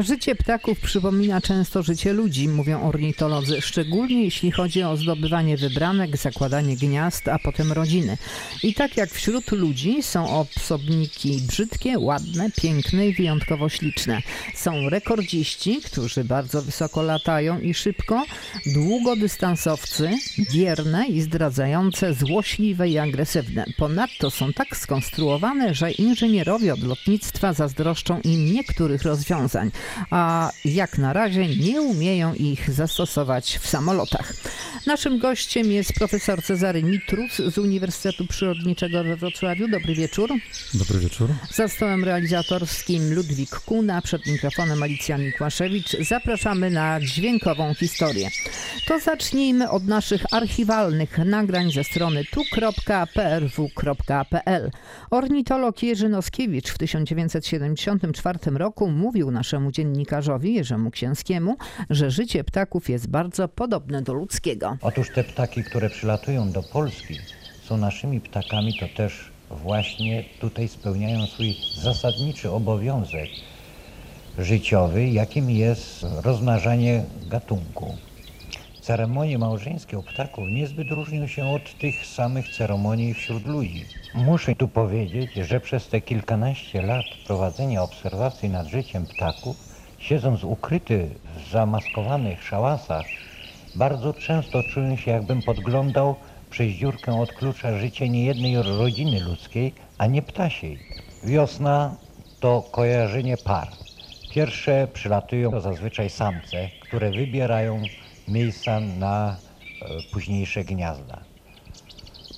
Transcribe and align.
Życie 0.00 0.34
ptaków 0.34 0.80
przypomina 0.80 1.40
często 1.40 1.82
życie 1.82 2.12
ludzi, 2.12 2.48
mówią 2.48 2.82
ornitolodzy, 2.82 3.60
szczególnie 3.60 4.24
jeśli 4.24 4.50
chodzi 4.50 4.82
o 4.82 4.96
zdobywanie 4.96 5.56
wybranek, 5.56 6.16
zakładanie 6.16 6.76
gniazd, 6.76 7.28
a 7.28 7.38
potem 7.38 7.72
rodziny. 7.72 8.18
I 8.62 8.74
tak 8.74 8.96
jak 8.96 9.10
wśród 9.10 9.52
ludzi 9.52 10.02
są 10.02 10.40
osobniki 10.40 11.40
brzydkie, 11.48 11.98
ładne, 11.98 12.50
piękne 12.62 13.08
i 13.08 13.14
wyjątkowo 13.14 13.68
śliczne. 13.68 14.22
Są 14.54 14.88
rekordziści, 14.88 15.80
którzy 15.84 16.24
bardzo 16.24 16.62
wysoko 16.62 17.02
latają 17.02 17.60
i 17.60 17.74
szybko, 17.74 18.24
długodystansowcy, 18.66 20.10
wierne 20.52 21.06
i 21.06 21.20
zdradzające, 21.20 22.14
złośliwe 22.14 22.88
i 22.88 22.98
agresywne. 22.98 23.64
Ponadto 23.76 24.30
są 24.30 24.52
tak 24.52 24.76
skonstruowane, 24.76 25.74
że 25.74 25.90
inżynierowie 25.90 26.74
od 26.74 26.82
lotnictwa 26.82 27.52
zazdroszczą 27.52 28.20
im 28.20 28.52
niektórych 28.52 29.02
rozwiązań, 29.02 29.70
a 30.10 30.50
jak 30.64 30.98
na 30.98 31.12
razie 31.12 31.56
nie 31.56 31.82
umieją 31.82 32.34
ich 32.34 32.70
zastosować 32.70 33.58
w 33.58 33.68
samolotach. 33.68 34.32
Naszym 34.86 35.18
gościem 35.18 35.72
jest 35.72 35.92
profesor 35.92 36.42
Cezary 36.42 36.82
Mitrus 36.82 37.36
z 37.36 37.58
Uniwersytetu 37.58 38.26
Przyrodniczego 38.26 39.04
we 39.04 39.16
Wrocławiu. 39.16 39.68
Dobry 39.68 39.94
wieczór. 39.94 40.30
Dobry 40.74 40.98
wieczór. 40.98 41.30
Za 41.54 41.68
stołem 41.68 42.04
realizatorskim 42.04 43.14
Ludwik 43.14 43.50
Kuna, 43.50 44.02
przed 44.02 44.26
mikrofonem 44.26 44.82
Alicja 44.82 45.18
Mikłaszewicz. 45.18 45.96
Zapraszamy 46.00 46.70
na 46.70 47.00
dźwiękową 47.00 47.74
historię. 47.74 48.28
To 48.86 49.00
zacznijmy 49.00 49.70
od 49.70 49.86
naszych 49.86 50.34
archiwalnych 50.34 51.18
nagrań 51.18 51.72
ze 51.72 51.84
strony 51.84 52.24
tu.prw.pl. 52.24 53.50
Ornitolog 55.10 55.82
Jerzy 55.82 56.08
Noskiewicz 56.08 56.70
w 56.70 56.78
1974 56.78 58.38
roku 58.50 58.90
mówił 58.90 59.30
naszemu 59.30 59.71
dziennikarzowi 59.72 60.54
Jerzemu 60.54 60.90
Księskiemu, 60.90 61.56
że 61.90 62.10
życie 62.10 62.44
ptaków 62.44 62.88
jest 62.88 63.08
bardzo 63.08 63.48
podobne 63.48 64.02
do 64.02 64.14
ludzkiego. 64.14 64.76
Otóż 64.82 65.10
te 65.14 65.24
ptaki, 65.24 65.64
które 65.64 65.90
przylatują 65.90 66.50
do 66.50 66.62
Polski, 66.62 67.18
są 67.64 67.76
naszymi 67.76 68.20
ptakami, 68.20 68.78
to 68.80 68.86
też 68.96 69.30
właśnie 69.50 70.24
tutaj 70.40 70.68
spełniają 70.68 71.26
swój 71.26 71.56
zasadniczy 71.74 72.50
obowiązek 72.50 73.28
życiowy, 74.38 75.08
jakim 75.08 75.50
jest 75.50 76.06
rozmnażanie 76.22 77.04
gatunku. 77.26 77.96
Ceremonie 78.82 79.38
małżeńskie 79.38 79.98
u 79.98 80.02
ptaków 80.02 80.50
niezbyt 80.50 80.90
różnią 80.90 81.26
się 81.26 81.50
od 81.50 81.78
tych 81.78 82.06
samych 82.06 82.48
ceremonii 82.48 83.14
wśród 83.14 83.46
ludzi. 83.46 83.84
Muszę 84.14 84.54
tu 84.54 84.68
powiedzieć, 84.68 85.34
że 85.34 85.60
przez 85.60 85.88
te 85.88 86.00
kilkanaście 86.00 86.82
lat 86.82 87.06
prowadzenia 87.16 87.82
obserwacji 87.82 88.48
nad 88.48 88.66
życiem 88.66 89.06
ptaków, 89.06 89.56
siedząc 89.98 90.44
ukryty 90.44 91.08
w 91.36 91.50
zamaskowanych 91.50 92.42
szałasach, 92.42 93.06
bardzo 93.74 94.14
często 94.14 94.62
czułem 94.62 94.96
się, 94.96 95.10
jakbym 95.10 95.42
podglądał 95.42 96.16
przez 96.50 96.66
dziurkę 96.68 97.20
od 97.20 97.32
klucza 97.32 97.78
życie 97.78 98.08
niejednej 98.08 98.62
rodziny 98.62 99.20
ludzkiej, 99.20 99.74
a 99.98 100.06
nie 100.06 100.22
ptasiej. 100.22 100.78
Wiosna 101.22 101.96
to 102.40 102.62
kojarzenie 102.62 103.36
par. 103.36 103.68
Pierwsze 104.28 104.88
przylatują 104.92 105.60
zazwyczaj 105.60 106.10
samce, 106.10 106.70
które 106.80 107.10
wybierają 107.10 107.88
miejsca 108.28 108.80
na 108.80 109.36
e, 109.80 110.02
późniejsze 110.02 110.64
gniazda. 110.64 111.18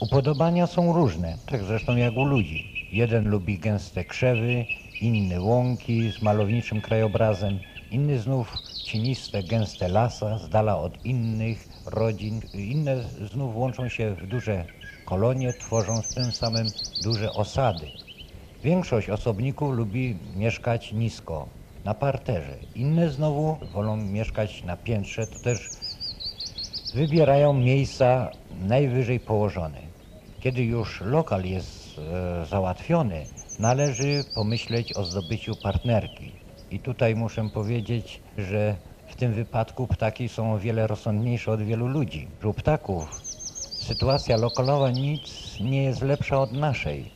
Upodobania 0.00 0.66
są 0.66 0.92
różne, 0.92 1.38
tak 1.46 1.64
zresztą 1.64 1.96
jak 1.96 2.16
u 2.16 2.24
ludzi. 2.24 2.64
Jeden 2.92 3.28
lubi 3.28 3.58
gęste 3.58 4.04
krzewy, 4.04 4.64
inny 5.00 5.40
łąki 5.40 6.10
z 6.10 6.22
malowniczym 6.22 6.80
krajobrazem, 6.80 7.58
inny 7.90 8.18
znów 8.18 8.58
cieniste, 8.82 9.42
gęste 9.42 9.88
lasa 9.88 10.38
z 10.38 10.48
dala 10.48 10.78
od 10.78 11.04
innych 11.04 11.68
rodzin. 11.86 12.40
Inne 12.54 13.04
znów 13.32 13.56
łączą 13.56 13.88
się 13.88 14.14
w 14.14 14.26
duże 14.26 14.64
kolonie, 15.04 15.52
tworząc 15.52 16.08
tym 16.08 16.32
samym 16.32 16.72
duże 17.02 17.34
osady. 17.34 17.86
Większość 18.62 19.10
osobników 19.10 19.74
lubi 19.74 20.18
mieszkać 20.36 20.92
nisko, 20.92 21.48
na 21.84 21.94
parterze. 21.94 22.56
Inne 22.74 23.10
znowu 23.10 23.56
wolą 23.72 23.96
mieszkać 23.96 24.64
na 24.64 24.76
piętrze, 24.76 25.26
to 25.26 25.38
też 25.38 25.70
wybierają 26.94 27.52
miejsca 27.52 28.30
najwyżej 28.50 29.20
położone. 29.20 29.78
Kiedy 30.40 30.64
już 30.64 31.00
lokal 31.00 31.44
jest 31.44 31.98
e, 31.98 32.46
załatwiony, 32.46 33.26
należy 33.58 34.24
pomyśleć 34.34 34.92
o 34.96 35.04
zdobyciu 35.04 35.56
partnerki. 35.56 36.32
I 36.70 36.78
tutaj 36.78 37.14
muszę 37.14 37.50
powiedzieć, 37.50 38.20
że 38.38 38.76
w 39.06 39.16
tym 39.16 39.32
wypadku 39.32 39.86
ptaki 39.86 40.28
są 40.28 40.52
o 40.52 40.58
wiele 40.58 40.86
rozsądniejsze 40.86 41.52
od 41.52 41.62
wielu 41.62 41.86
ludzi. 41.86 42.28
U 42.44 42.54
ptaków 42.54 43.22
sytuacja 43.78 44.36
lokalowa 44.36 44.90
nic 44.90 45.56
nie 45.60 45.82
jest 45.84 46.02
lepsza 46.02 46.40
od 46.40 46.52
naszej. 46.52 47.10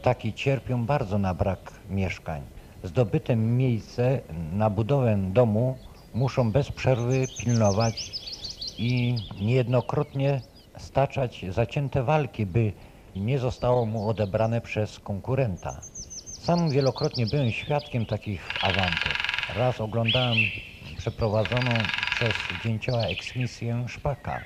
Ptaki 0.00 0.32
cierpią 0.32 0.86
bardzo 0.86 1.18
na 1.18 1.34
brak 1.34 1.72
mieszkań. 1.90 2.42
Zdobyte 2.84 3.36
miejsce 3.36 4.20
na 4.52 4.70
budowę 4.70 5.16
domu 5.32 5.78
muszą 6.14 6.52
bez 6.52 6.72
przerwy 6.72 7.28
pilnować 7.36 8.16
i 8.78 9.14
niejednokrotnie 9.40 10.40
staczać 10.78 11.44
zacięte 11.48 12.02
walki, 12.02 12.46
by 12.46 12.72
nie 13.16 13.38
zostało 13.38 13.86
mu 13.86 14.08
odebrane 14.08 14.60
przez 14.60 14.98
konkurenta. 14.98 15.80
Sam 16.38 16.70
wielokrotnie 16.70 17.26
byłem 17.26 17.52
świadkiem 17.52 18.06
takich 18.06 18.48
awantur. 18.62 19.12
Raz 19.56 19.80
oglądałem 19.80 20.50
przeprowadzoną 20.98 21.70
przez 22.14 22.32
dzięcioła 22.64 23.02
eksmisję 23.02 23.84
szpaka. 23.88 24.40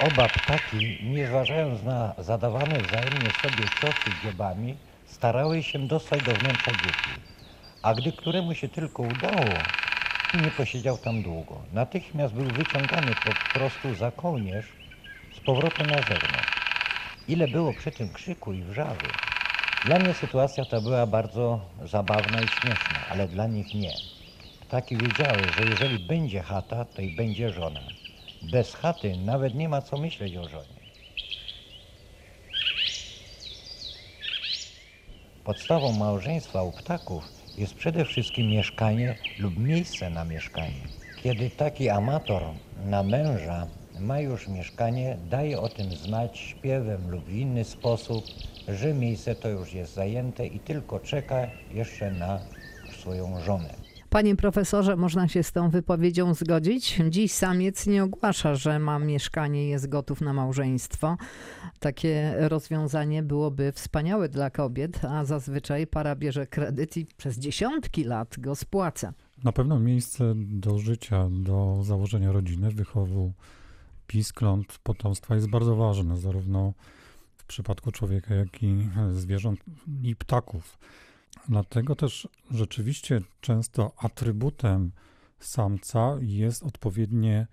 Oba 0.00 0.28
ptaki, 0.28 0.98
nie 1.02 1.26
zważając 1.26 1.82
na 1.82 2.14
zadawane 2.18 2.80
wzajemnie 2.80 3.30
sobie 3.42 3.64
ciosy 3.80 4.10
dziobami, 4.24 4.76
starały 5.06 5.62
się 5.62 5.78
dostać 5.78 6.22
do 6.22 6.32
wnętrza 6.32 6.70
dzieci. 6.70 7.20
A 7.82 7.94
gdy 7.94 8.12
któremu 8.12 8.54
się 8.54 8.68
tylko 8.68 9.02
udało, 9.02 9.72
nie 10.34 10.50
posiedział 10.50 10.98
tam 10.98 11.22
długo. 11.22 11.64
Natychmiast 11.72 12.34
był 12.34 12.50
wyciągany 12.52 13.14
po 13.14 13.34
prostu 13.34 13.94
za 13.94 14.10
kołnierz 14.10 14.76
z 15.32 15.40
powrotem 15.40 15.88
na 15.88 16.02
zewnątrz. 16.02 16.62
Ile 17.28 17.48
było 17.48 17.74
przy 17.74 17.92
tym 17.92 18.12
krzyku 18.12 18.52
i 18.52 18.62
wrzawy. 18.62 19.14
Dla 19.84 19.98
mnie 19.98 20.14
sytuacja 20.14 20.64
ta 20.64 20.80
była 20.80 21.06
bardzo 21.06 21.60
zabawna 21.84 22.42
i 22.42 22.48
śmieszna, 22.48 23.04
ale 23.08 23.28
dla 23.28 23.46
nich 23.46 23.74
nie. 23.74 24.00
Ptaki 24.60 24.96
wiedziały, 24.96 25.50
że 25.50 25.66
jeżeli 25.66 25.98
będzie 25.98 26.42
chata, 26.42 26.84
to 26.84 27.02
i 27.02 27.10
będzie 27.10 27.50
żona. 27.52 27.80
Bez 28.42 28.74
chaty 28.74 29.16
nawet 29.16 29.54
nie 29.54 29.68
ma 29.68 29.82
co 29.82 29.98
myśleć 29.98 30.36
o 30.36 30.48
żonie. 30.48 30.82
Podstawą 35.44 35.92
małżeństwa 35.92 36.62
u 36.62 36.72
ptaków 36.72 37.41
jest 37.56 37.74
przede 37.74 38.04
wszystkim 38.04 38.50
mieszkanie 38.50 39.14
lub 39.38 39.58
miejsce 39.58 40.10
na 40.10 40.24
mieszkanie. 40.24 40.88
Kiedy 41.22 41.50
taki 41.50 41.88
amator 41.88 42.42
na 42.86 43.02
męża 43.02 43.66
ma 44.00 44.20
już 44.20 44.48
mieszkanie, 44.48 45.18
daje 45.30 45.60
o 45.60 45.68
tym 45.68 45.96
znać 45.96 46.38
śpiewem 46.38 47.10
lub 47.10 47.24
w 47.24 47.32
inny 47.32 47.64
sposób, 47.64 48.34
że 48.68 48.94
miejsce 48.94 49.34
to 49.34 49.48
już 49.48 49.72
jest 49.72 49.94
zajęte 49.94 50.46
i 50.46 50.60
tylko 50.60 51.00
czeka 51.00 51.48
jeszcze 51.70 52.10
na 52.10 52.40
swoją 52.90 53.40
żonę. 53.40 53.81
Panie 54.12 54.36
profesorze, 54.36 54.96
można 54.96 55.28
się 55.28 55.42
z 55.42 55.52
tą 55.52 55.70
wypowiedzią 55.70 56.34
zgodzić? 56.34 57.00
Dziś 57.08 57.32
samiec 57.32 57.86
nie 57.86 58.04
ogłasza, 58.04 58.54
że 58.54 58.78
ma 58.78 58.98
mieszkanie 58.98 59.66
i 59.66 59.68
jest 59.68 59.88
gotów 59.88 60.20
na 60.20 60.32
małżeństwo. 60.32 61.16
Takie 61.78 62.34
rozwiązanie 62.38 63.22
byłoby 63.22 63.72
wspaniałe 63.72 64.28
dla 64.28 64.50
kobiet, 64.50 65.04
a 65.04 65.24
zazwyczaj 65.24 65.86
para 65.86 66.16
bierze 66.16 66.46
kredyt 66.46 66.96
i 66.96 67.06
przez 67.16 67.38
dziesiątki 67.38 68.04
lat 68.04 68.34
go 68.38 68.56
spłaca. 68.56 69.12
Na 69.44 69.52
pewno 69.52 69.78
miejsce 69.78 70.32
do 70.36 70.78
życia, 70.78 71.28
do 71.30 71.78
założenia 71.82 72.32
rodziny, 72.32 72.70
wychowu 72.70 73.32
piskląt, 74.06 74.78
potomstwa 74.82 75.34
jest 75.34 75.50
bardzo 75.50 75.76
ważne, 75.76 76.16
zarówno 76.16 76.72
w 77.36 77.44
przypadku 77.44 77.92
człowieka, 77.92 78.34
jak 78.34 78.62
i 78.62 78.88
zwierząt 79.12 79.60
i 80.02 80.16
ptaków. 80.16 80.78
Dlatego 81.48 81.96
też 81.96 82.28
rzeczywiście 82.50 83.20
często 83.40 83.92
atrybutem 83.96 84.92
samca 85.38 86.16
jest 86.20 86.62
odpowiednie 86.62 87.46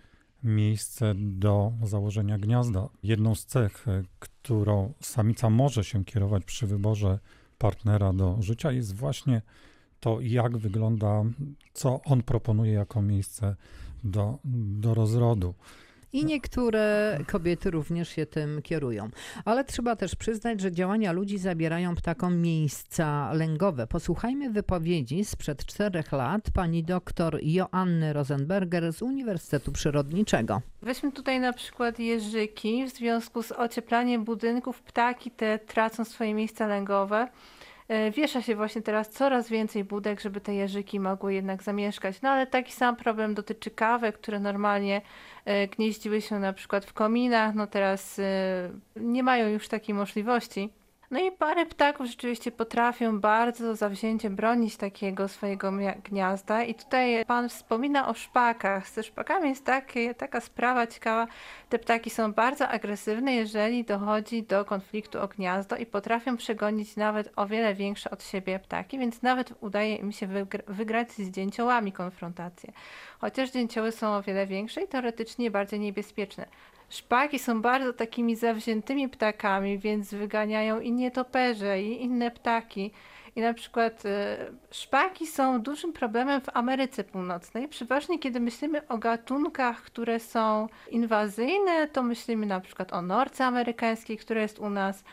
miejsce 0.44 1.14
do 1.18 1.72
założenia 1.84 2.38
gniazda. 2.38 2.90
Jedną 3.04 3.36
z 3.36 3.46
cech, 3.46 3.86
którą 4.20 4.94
samica 5.02 5.50
może 5.50 5.84
się 5.84 6.06
kierować 6.06 6.46
przy 6.46 6.68
wyborze 6.68 7.20
partnera 7.58 8.14
do 8.14 8.42
życia, 8.42 8.72
jest 8.72 8.96
właśnie 8.96 9.42
to, 10.00 10.22
jak 10.22 10.58
wygląda, 10.58 11.24
co 11.74 12.02
on 12.04 12.24
proponuje 12.24 12.74
jako 12.74 13.02
miejsce 13.02 13.56
do, 14.04 14.38
do 14.80 14.94
rozrodu. 14.94 15.54
I 16.14 16.26
niektóre 16.26 17.18
kobiety 17.28 17.72
również 17.72 18.10
się 18.10 18.26
tym 18.26 18.62
kierują. 18.62 19.10
Ale 19.46 19.64
trzeba 19.64 19.96
też 19.96 20.16
przyznać, 20.16 20.62
że 20.62 20.72
działania 20.72 21.12
ludzi 21.12 21.38
zabierają 21.38 21.96
ptakom 21.96 22.42
miejsca 22.42 23.34
lęgowe. 23.34 23.88
Posłuchajmy 23.88 24.50
wypowiedzi 24.50 25.26
sprzed 25.26 25.66
czterech 25.66 26.12
lat 26.12 26.42
pani 26.54 26.84
doktor 26.84 27.40
Joanny 27.44 28.14
Rosenberger 28.14 28.94
z 28.94 29.02
Uniwersytetu 29.02 29.72
Przyrodniczego. 29.72 30.62
Weźmy 30.82 31.12
tutaj 31.12 31.40
na 31.40 31.54
przykład 31.54 32.00
jeżyki. 32.00 32.86
W 32.86 32.90
związku 32.90 33.44
z 33.44 33.52
ocieplaniem 33.52 34.24
budynków 34.24 34.82
ptaki 34.82 35.32
te 35.32 35.60
tracą 35.60 36.06
swoje 36.06 36.34
miejsca 36.34 36.68
lęgowe. 36.68 37.28
E, 37.90 38.12
Wiesza 38.12 38.42
się 38.42 38.56
właśnie 38.56 38.82
teraz 38.82 39.10
coraz 39.10 39.50
więcej 39.50 39.84
budek, 39.84 40.22
żeby 40.22 40.42
te 40.42 40.56
jeżyki 40.56 41.00
mogły 41.00 41.34
jednak 41.34 41.64
zamieszkać. 41.64 42.22
No 42.22 42.30
ale 42.30 42.48
taki 42.48 42.72
sam 42.72 42.96
problem 42.96 43.34
dotyczy 43.34 43.72
kawek, 43.72 44.18
które 44.18 44.40
normalnie 44.40 45.02
e, 45.46 45.68
gnieździły 45.68 46.22
się 46.22 46.40
na 46.40 46.54
przykład 46.54 46.86
w 46.86 46.94
kominach. 46.94 47.56
No 47.56 47.68
teraz 47.68 48.20
e, 48.20 48.24
nie 48.96 49.24
mają 49.24 49.48
już 49.50 49.68
takiej 49.68 49.96
możliwości. 49.96 50.70
No 51.12 51.20
i 51.20 51.32
parę 51.32 51.66
ptaków 51.66 52.08
rzeczywiście 52.08 52.52
potrafią 52.52 53.20
bardzo 53.20 53.76
zawzięcie 53.76 54.30
bronić 54.30 54.78
takiego 54.78 55.28
swojego 55.28 55.72
gniazda. 56.04 56.64
I 56.64 56.76
tutaj 56.76 57.26
pan 57.26 57.50
wspomina 57.50 58.08
o 58.08 58.14
szpakach. 58.14 58.90
Ze 58.90 59.04
szpakami 59.04 59.50
jest 59.50 59.66
takie, 59.66 60.16
taka 60.16 60.42
sprawa 60.42 60.88
ciekawa. 60.88 61.28
Te 61.70 61.80
ptaki 61.80 62.10
są 62.10 62.34
bardzo 62.34 62.68
agresywne, 62.68 63.36
jeżeli 63.36 63.84
dochodzi 63.84 64.44
do 64.44 64.66
konfliktu 64.66 65.22
o 65.22 65.28
gniazdo 65.28 65.76
i 65.76 65.86
potrafią 65.86 66.38
przegonić 66.38 66.96
nawet 66.96 67.30
o 67.36 67.48
wiele 67.48 67.76
większe 67.76 68.12
od 68.12 68.24
siebie 68.24 68.60
ptaki, 68.60 69.00
więc 69.00 69.22
nawet 69.22 69.54
udaje 69.62 69.96
im 69.96 70.12
się 70.12 70.28
wygr- 70.28 70.64
wygrać 70.68 71.12
z 71.12 71.32
dzięciołami 71.32 71.92
konfrontację. 71.92 72.74
Chociaż 73.22 73.52
dzięcioły 73.52 73.92
są 73.92 74.16
o 74.16 74.22
wiele 74.22 74.48
większe 74.48 74.82
i 74.82 74.88
teoretycznie 74.88 75.52
bardziej 75.52 75.80
niebezpieczne. 75.80 76.46
Szpaki 76.90 77.40
są 77.40 77.62
bardzo 77.62 77.94
takimi 77.94 78.36
zawziętymi 78.36 79.10
ptakami, 79.10 79.80
więc 79.80 80.14
wyganiają 80.14 80.80
i 80.80 80.92
nietoperze, 80.92 81.82
i 81.82 82.04
inne 82.04 82.32
ptaki. 82.32 82.92
I 83.36 83.42
na 83.42 83.54
przykład 83.54 84.06
e, 84.06 84.38
szpaki 84.72 85.28
są 85.28 85.62
dużym 85.62 85.94
problemem 85.94 86.42
w 86.42 86.50
Ameryce 86.54 87.04
Północnej. 87.04 87.68
Przeważnie, 87.68 88.20
kiedy 88.20 88.40
myślimy 88.40 88.88
o 88.88 88.98
gatunkach, 88.98 89.82
które 89.82 90.20
są 90.20 90.68
inwazyjne, 90.90 91.88
to 91.88 92.04
myślimy 92.04 92.46
na 92.46 92.60
przykład 92.60 92.94
o 92.94 93.02
norce 93.02 93.46
amerykańskiej, 93.46 94.18
która 94.18 94.42
jest 94.42 94.60
u 94.60 94.70
nas. 94.70 95.04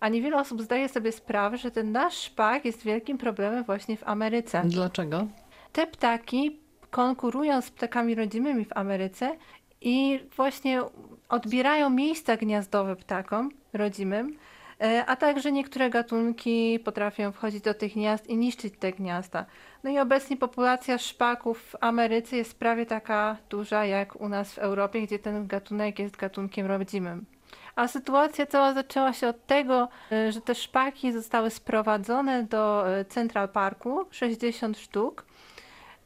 A 0.00 0.08
niewiele 0.08 0.36
osób 0.36 0.62
zdaje 0.62 0.88
sobie 0.88 1.12
sprawę, 1.12 1.56
że 1.56 1.70
ten 1.70 1.92
nasz 1.92 2.14
szpak 2.14 2.64
jest 2.64 2.82
wielkim 2.82 3.18
problemem 3.18 3.64
właśnie 3.64 3.96
w 3.96 4.08
Ameryce. 4.08 4.62
Dlaczego? 4.64 5.26
Te 5.72 5.86
ptaki 5.86 6.60
konkurują 6.90 7.62
z 7.62 7.70
ptakami 7.70 8.14
rodzimymi 8.14 8.64
w 8.64 8.76
Ameryce 8.76 9.36
i 9.80 10.20
właśnie 10.36 10.82
odbierają 11.28 11.90
miejsca 11.90 12.36
gniazdowe 12.36 12.96
ptakom 12.96 13.50
rodzimym, 13.72 14.38
e, 14.80 15.04
a 15.06 15.16
także 15.16 15.52
niektóre 15.52 15.90
gatunki 15.90 16.78
potrafią 16.84 17.32
wchodzić 17.32 17.60
do 17.60 17.74
tych 17.74 17.92
gniazd 17.92 18.26
i 18.26 18.36
niszczyć 18.36 18.74
te 18.78 18.92
gniazda. 18.92 19.46
No 19.84 19.90
i 19.90 19.98
obecnie 19.98 20.36
populacja 20.36 20.98
szpaków 20.98 21.62
w 21.62 21.76
Ameryce 21.80 22.36
jest 22.36 22.58
prawie 22.58 22.86
taka 22.86 23.36
duża 23.50 23.84
jak 23.84 24.20
u 24.20 24.28
nas 24.28 24.54
w 24.54 24.58
Europie, 24.58 25.02
gdzie 25.02 25.18
ten 25.18 25.46
gatunek 25.46 25.98
jest 25.98 26.16
gatunkiem 26.16 26.66
rodzimym. 26.66 27.24
A 27.76 27.88
sytuacja 27.88 28.46
cała 28.46 28.72
zaczęła 28.72 29.12
się 29.12 29.28
od 29.28 29.46
tego, 29.46 29.88
e, 30.12 30.32
że 30.32 30.40
te 30.40 30.54
szpaki 30.54 31.12
zostały 31.12 31.50
sprowadzone 31.50 32.42
do 32.42 32.90
e, 32.98 33.04
Central 33.04 33.48
Parku, 33.48 34.06
60 34.10 34.78
sztuk, 34.78 35.24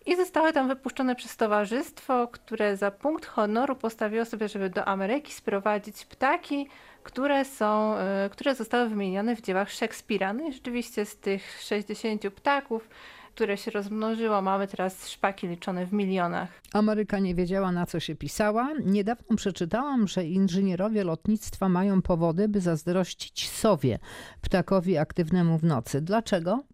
i 0.06 0.17
zostały 0.17 0.52
tam 0.52 0.69
wypuszczone 0.69 1.14
przez 1.14 1.37
towarzystwo, 1.37 2.29
które 2.29 2.76
za 2.76 2.91
punkt 2.91 3.26
honoru 3.26 3.76
postawiło 3.76 4.25
sobie, 4.25 4.49
żeby 4.49 4.70
do 4.70 4.85
Ameryki 4.85 5.32
sprowadzić 5.32 6.05
ptaki, 6.05 6.69
które, 7.02 7.44
są, 7.44 7.97
e, 7.97 8.31
które 8.32 8.55
zostały 8.55 8.88
wymienione 8.88 9.37
w 9.37 9.41
dziełach 9.41 9.70
Szekspira. 9.70 10.32
No 10.32 10.49
i 10.49 10.52
rzeczywiście 10.52 11.05
z 11.05 11.17
tych 11.17 11.62
60 11.62 12.31
ptaków, 12.31 12.88
które 13.35 13.56
się 13.56 13.70
rozmnożyło, 13.70 14.43
mamy 14.43 14.69
teraz 14.69 15.08
szpaki 15.08 15.49
liczone 15.49 15.87
w 15.87 15.93
milionach. 15.93 16.49
Ameryka 16.73 17.19
nie 17.19 17.35
wiedziała, 17.35 17.73
na 17.73 17.87
co 17.87 18.00
się 18.00 18.14
pisała. 18.14 18.69
Niedawno 18.85 19.37
przeczytałam, 19.37 20.08
że 20.08 20.25
inżynierowie 20.25 21.05
lotnictwa 21.05 21.69
mają 21.69 22.03
powody, 22.03 22.49
by 22.49 22.61
zazdrościć 22.61 23.49
sowie, 23.50 23.99
ptakowi 24.41 24.99
aktywnemu 24.99 25.58
w 25.58 25.64
nocy. 25.64 26.00
Dlaczego? 26.00 26.64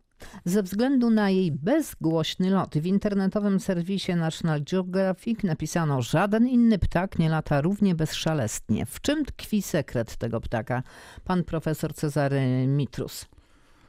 Ze 0.44 0.62
względu 0.62 1.10
na 1.10 1.30
jej 1.30 1.52
bezgłośny 1.52 2.50
lot 2.50 2.78
w 2.78 2.86
internetowym 2.86 3.60
serwisie 3.60 4.14
National 4.14 4.62
Geographic 4.62 5.42
napisano: 5.42 6.02
Żaden 6.02 6.48
inny 6.48 6.78
ptak 6.78 7.18
nie 7.18 7.28
lata 7.28 7.60
równie 7.60 7.94
bezszelestnie. 7.94 8.86
W 8.86 9.00
czym 9.00 9.24
tkwi 9.24 9.62
sekret 9.62 10.16
tego 10.16 10.40
ptaka? 10.40 10.82
Pan 11.24 11.44
profesor 11.44 11.94
Cezary 11.94 12.66
Mitrus. 12.66 13.26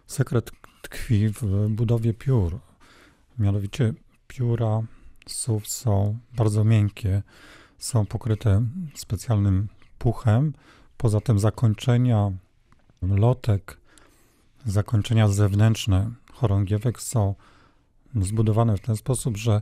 Sekret 0.06 0.52
tkwi 0.82 1.30
w 1.30 1.70
budowie 1.70 2.14
piór. 2.14 2.60
Mianowicie 3.40 3.94
pióra 4.28 4.82
sów 5.28 5.68
są 5.68 6.18
bardzo 6.36 6.64
miękkie, 6.64 7.24
są 7.78 8.06
pokryte 8.06 8.66
specjalnym 8.94 9.68
puchem. 9.98 10.54
Poza 10.98 11.22
tym 11.22 11.40
zakończenia 11.40 12.32
lotek, 13.02 13.78
zakończenia 14.68 15.28
zewnętrzne 15.28 16.12
chorągiewek 16.34 17.02
są 17.02 17.36
zbudowane 18.16 18.78
w 18.78 18.82
ten 18.82 18.96
sposób, 18.96 19.38
że 19.38 19.62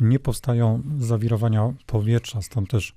nie 0.00 0.18
powstają 0.18 0.82
zawirowania 0.98 1.72
powietrza, 1.86 2.42
stąd 2.42 2.70
też 2.70 2.94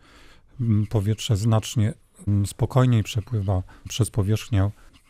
mm, 0.61 0.87
powietrze 0.87 1.37
znacznie 1.37 1.93
mm, 2.27 2.45
spokojniej 2.45 3.03
przepływa 3.03 3.63
przez 3.89 4.09
powierzchnię 4.09 4.69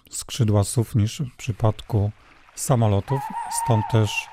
skrzydła 0.10 0.64
sów 0.64 0.96
niż 0.96 1.22
w 1.34 1.36
przypadku 1.38 2.12
samolotów, 2.56 3.22
stąd 3.64 3.86
też 3.92 4.28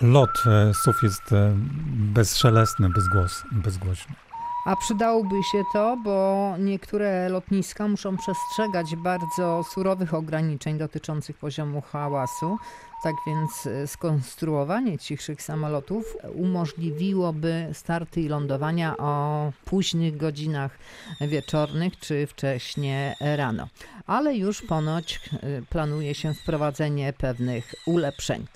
lot 0.00 0.42
e, 0.46 0.74
sów 0.74 1.02
jest 1.02 1.32
e, 1.32 1.52
bezszelestny, 1.94 2.90
bezgłos, 2.90 3.42
bezgłośny. 3.52 4.29
A 4.64 4.76
przydałoby 4.76 5.42
się 5.42 5.64
to, 5.72 5.96
bo 6.04 6.48
niektóre 6.58 7.28
lotniska 7.28 7.88
muszą 7.88 8.16
przestrzegać 8.16 8.96
bardzo 8.96 9.64
surowych 9.64 10.14
ograniczeń 10.14 10.78
dotyczących 10.78 11.38
poziomu 11.38 11.80
hałasu. 11.80 12.58
Tak 13.02 13.14
więc 13.26 13.66
e, 13.66 13.86
skonstruowanie 13.86 14.98
cichszych 14.98 15.42
samolotów 15.42 16.16
umożliwiłoby 16.34 17.68
starty 17.72 18.20
i 18.20 18.28
lądowania 18.28 18.96
o 18.96 19.52
późnych 19.64 20.16
godzinach 20.16 20.78
wieczornych 21.20 21.98
czy 21.98 22.26
wcześnie 22.26 23.14
rano. 23.20 23.68
Ale 24.06 24.36
już 24.36 24.62
ponoć 24.62 25.20
e, 25.32 25.62
planuje 25.62 26.14
się 26.14 26.34
wprowadzenie 26.34 27.12
pewnych 27.12 27.74
ulepszeń. 27.86 28.46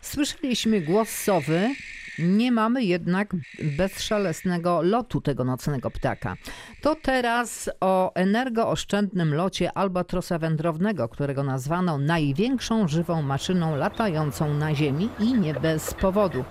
Słyszeliśmy 0.00 0.80
głos 0.80 1.08
sowy, 1.08 1.74
nie 2.18 2.52
mamy 2.52 2.84
jednak 2.84 3.36
bezszelestnego 3.76 4.82
lotu 4.82 5.20
tego 5.20 5.44
nocnego 5.44 5.90
ptaka. 5.90 6.36
To 6.82 6.94
teraz 6.94 7.70
o 7.80 8.14
energooszczędnym 8.14 9.34
locie 9.34 9.72
albatrosa 9.72 10.38
wędrownego, 10.38 11.08
którego 11.08 11.42
nazwano 11.42 11.98
największą 11.98 12.88
żywą 12.88 13.22
maszyną 13.22 13.76
latającą 13.76 14.54
na 14.54 14.74
Ziemi 14.74 15.08
i 15.18 15.34
nie 15.34 15.54
bez 15.54 15.94
powodu. 15.94 16.44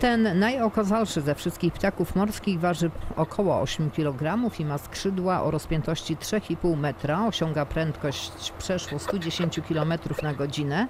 Ten 0.00 0.38
najokazalszy 0.38 1.20
ze 1.20 1.34
wszystkich 1.34 1.72
ptaków 1.72 2.16
morskich 2.16 2.60
waży 2.60 2.90
około 3.16 3.60
8 3.60 3.90
kg 3.90 4.50
i 4.58 4.64
ma 4.64 4.78
skrzydła 4.78 5.42
o 5.42 5.50
rozpiętości 5.50 6.16
3,5 6.16 6.76
metra, 6.76 7.26
osiąga 7.26 7.66
prędkość 7.66 8.52
przeszło 8.58 8.98
110 8.98 9.60
km 9.68 9.92
na 10.22 10.34
godzinę 10.34 10.86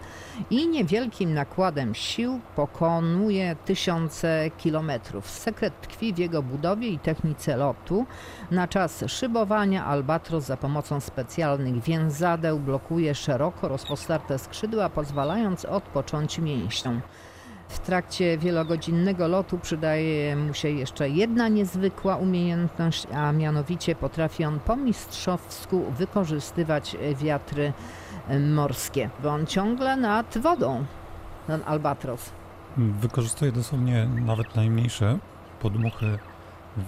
i 0.50 0.68
niewielkim 0.68 1.34
nakładem 1.34 1.94
sił 1.94 2.40
pokonuje 2.56 3.56
tysiące 3.64 4.50
kilometrów. 4.58 5.30
Sekret 5.30 5.80
tkwi 5.80 6.14
w 6.14 6.18
jego 6.18 6.42
budowie 6.42 6.88
i 6.88 6.98
technice 6.98 7.56
lotu. 7.56 8.06
Na 8.50 8.68
czas 8.68 9.04
szybowania 9.06 9.86
albatros 9.86 10.44
za 10.44 10.56
pomocą 10.56 11.00
specjalnych 11.00 11.82
więzadeł 11.82 12.58
blokuje 12.58 13.14
szeroko 13.14 13.68
rozpostarte 13.68 14.38
skrzydła, 14.38 14.88
pozwalając 14.88 15.64
odpocząć 15.64 16.38
mięśniom. 16.38 17.00
W 17.70 17.78
trakcie 17.78 18.38
wielogodzinnego 18.38 19.28
lotu 19.28 19.58
przydaje 19.58 20.36
mu 20.36 20.54
się 20.54 20.68
jeszcze 20.68 21.08
jedna 21.08 21.48
niezwykła 21.48 22.16
umiejętność, 22.16 23.06
a 23.14 23.32
mianowicie 23.32 23.94
potrafi 23.94 24.44
on 24.44 24.60
po 24.60 24.76
mistrzowsku 24.76 25.84
wykorzystywać 25.90 26.96
wiatry 27.14 27.72
morskie, 28.54 29.10
bo 29.22 29.28
on 29.30 29.46
ciągle 29.46 29.96
nad 29.96 30.38
wodą, 30.38 30.84
ten 31.46 31.60
albatros. 31.66 32.30
Wykorzystuje 32.76 33.52
dosłownie 33.52 34.06
nawet 34.06 34.56
najmniejsze 34.56 35.18
podmuchy 35.60 36.18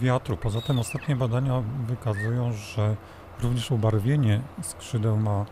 wiatru. 0.01 0.37
Poza 0.37 0.61
tym 0.61 0.79
ostatnie 0.79 1.17
badania 1.17 1.63
wykazują, 1.87 2.53
że 2.53 2.97
również 3.43 3.71
ubarwienie 3.71 4.41
skrzydeł 4.63 5.17
ma 5.17 5.47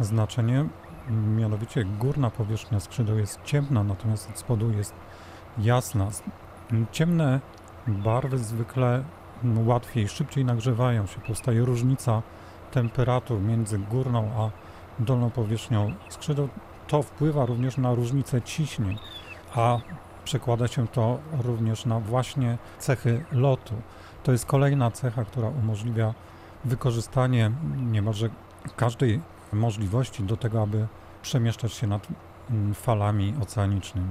znaczenie. 0.00 0.64
Mianowicie 1.10 1.84
górna 1.84 2.30
powierzchnia 2.30 2.80
skrzydeł 2.80 3.18
jest 3.18 3.42
ciemna, 3.44 3.84
natomiast 3.84 4.30
od 4.30 4.38
spodu 4.38 4.70
jest 4.70 4.94
jasna. 5.58 6.08
Ciemne 6.92 7.40
barwy 7.86 8.38
zwykle 8.38 9.04
mm, 9.44 9.68
łatwiej, 9.68 10.08
szybciej 10.08 10.44
nagrzewają 10.44 11.06
się, 11.06 11.20
powstaje 11.20 11.64
różnica 11.64 12.22
temperatur 12.70 13.40
między 13.40 13.78
górną 13.78 14.30
a 14.36 14.50
dolną 15.02 15.30
powierzchnią 15.30 15.94
skrzydeł. 16.08 16.48
To 16.88 17.02
wpływa 17.02 17.46
również 17.46 17.76
na 17.76 17.94
różnicę 17.94 18.42
ciśnień, 18.42 18.98
a 19.54 19.78
przekłada 20.24 20.68
się 20.68 20.88
to 20.88 21.18
również 21.42 21.86
na 21.86 22.00
właśnie 22.00 22.58
cechy 22.78 23.24
lotu. 23.32 23.74
To 24.22 24.32
jest 24.32 24.46
kolejna 24.46 24.90
cecha, 24.90 25.24
która 25.24 25.48
umożliwia 25.48 26.14
wykorzystanie 26.64 27.50
niemalże 27.76 28.28
każdej 28.76 29.20
możliwości 29.52 30.22
do 30.22 30.36
tego, 30.36 30.62
aby 30.62 30.86
przemieszczać 31.22 31.72
się 31.72 31.86
nad 31.86 32.08
mm, 32.50 32.74
falami 32.74 33.34
oceanicznymi. 33.42 34.08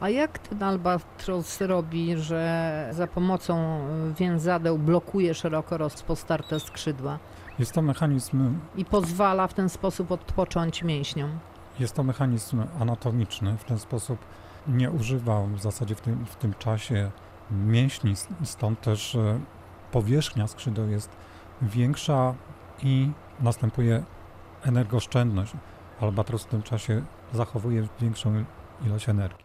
A 0.00 0.08
jak 0.08 0.38
ten 0.38 0.62
albatros 0.62 1.60
robi, 1.60 2.16
że 2.16 2.88
za 2.92 3.06
pomocą 3.06 3.80
więzadeł 4.18 4.78
blokuje 4.78 5.34
szeroko 5.34 5.78
rozpostarte 5.78 6.60
skrzydła 6.60 7.18
Jest 7.58 7.72
to 7.72 7.82
mechanizm, 7.82 8.58
i 8.76 8.84
pozwala 8.84 9.46
w 9.46 9.54
ten 9.54 9.68
sposób 9.68 10.12
odpocząć 10.12 10.82
mięśniom? 10.82 11.38
jest 11.80 11.94
to 11.94 12.02
mechanizm 12.02 12.62
anatomiczny, 12.80 13.56
w 13.58 13.64
ten 13.64 13.78
sposób 13.78 14.18
nie 14.68 14.90
używa 14.90 15.42
w 15.46 15.60
zasadzie 15.60 15.94
w 15.94 16.00
tym, 16.00 16.26
w 16.26 16.36
tym 16.36 16.54
czasie 16.58 17.10
mięśni, 17.50 18.14
stąd 18.44 18.80
też 18.80 19.14
e, 19.14 19.40
powierzchnia 19.92 20.46
skrzydeł 20.46 20.88
jest 20.88 21.10
większa 21.62 22.34
i 22.82 23.10
następuje 23.40 24.04
energooszczędność. 24.64 25.52
Albatros 26.00 26.42
w 26.42 26.46
tym 26.46 26.62
czasie 26.62 27.02
zachowuje 27.32 27.88
większą 28.00 28.44
ilość 28.86 29.08
energii. 29.08 29.44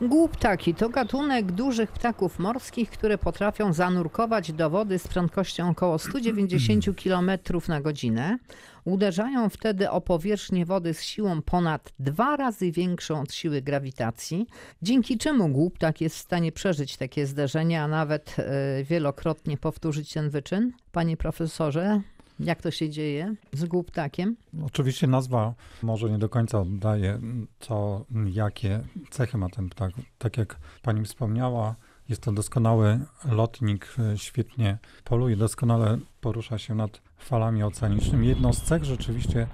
Głuptaki 0.00 0.74
to 0.74 0.88
gatunek 0.88 1.52
dużych 1.52 1.92
ptaków 1.92 2.38
morskich, 2.38 2.90
które 2.90 3.18
potrafią 3.18 3.72
zanurkować 3.72 4.52
do 4.52 4.70
wody 4.70 4.98
z 4.98 5.08
prędkością 5.08 5.70
około 5.70 5.98
190 5.98 6.84
km 7.04 7.30
na 7.68 7.80
godzinę. 7.80 8.38
Uderzają 8.84 9.48
wtedy 9.48 9.90
o 9.90 10.00
powierzchnię 10.00 10.66
wody 10.66 10.94
z 10.94 11.02
siłą 11.02 11.42
ponad 11.42 11.92
dwa 11.98 12.36
razy 12.36 12.72
większą 12.72 13.20
od 13.20 13.34
siły 13.34 13.62
grawitacji, 13.62 14.46
dzięki 14.82 15.18
czemu 15.18 15.48
głuptak 15.48 16.00
jest 16.00 16.16
w 16.16 16.20
stanie 16.20 16.52
przeżyć 16.52 16.96
takie 16.96 17.26
zderzenia, 17.26 17.84
a 17.84 17.88
nawet 17.88 18.36
e, 18.38 18.84
wielokrotnie 18.84 19.56
powtórzyć 19.56 20.12
ten 20.12 20.30
wyczyn. 20.30 20.72
Panie 20.92 21.16
profesorze, 21.16 22.00
jak 22.40 22.62
to 22.62 22.70
się 22.70 22.90
dzieje 22.90 23.34
z 23.52 23.64
głuptakiem? 23.64 24.36
Oczywiście 24.64 25.06
nazwa 25.06 25.54
może 25.82 26.10
nie 26.10 26.18
do 26.18 26.28
końca 26.28 26.60
oddaje 26.60 27.20
to, 27.58 28.04
jakie 28.32 28.80
cechy 29.10 29.38
ma 29.38 29.48
ten 29.48 29.68
ptak. 29.68 29.92
Tak 30.18 30.36
jak 30.36 30.58
pani 30.82 31.04
wspomniała, 31.04 31.74
jest 32.08 32.22
to 32.22 32.32
doskonały 32.32 33.00
lotnik, 33.24 33.94
e, 33.98 34.18
świetnie 34.18 34.78
poluje, 35.04 35.36
doskonale 35.36 35.98
porusza 36.20 36.58
się 36.58 36.74
nad 36.74 37.00
falami 37.18 37.62
oceanicznymi. 37.62 38.28
Jedną 38.28 38.52
z 38.52 38.62
cech 38.62 38.84
rzeczywiście 38.84 39.46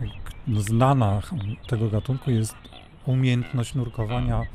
e, 0.00 0.60
znana 0.60 1.22
tego 1.68 1.88
gatunku 1.88 2.30
jest 2.30 2.54
umiejętność 3.06 3.74
nurkowania 3.74 4.40
e, 4.40 4.46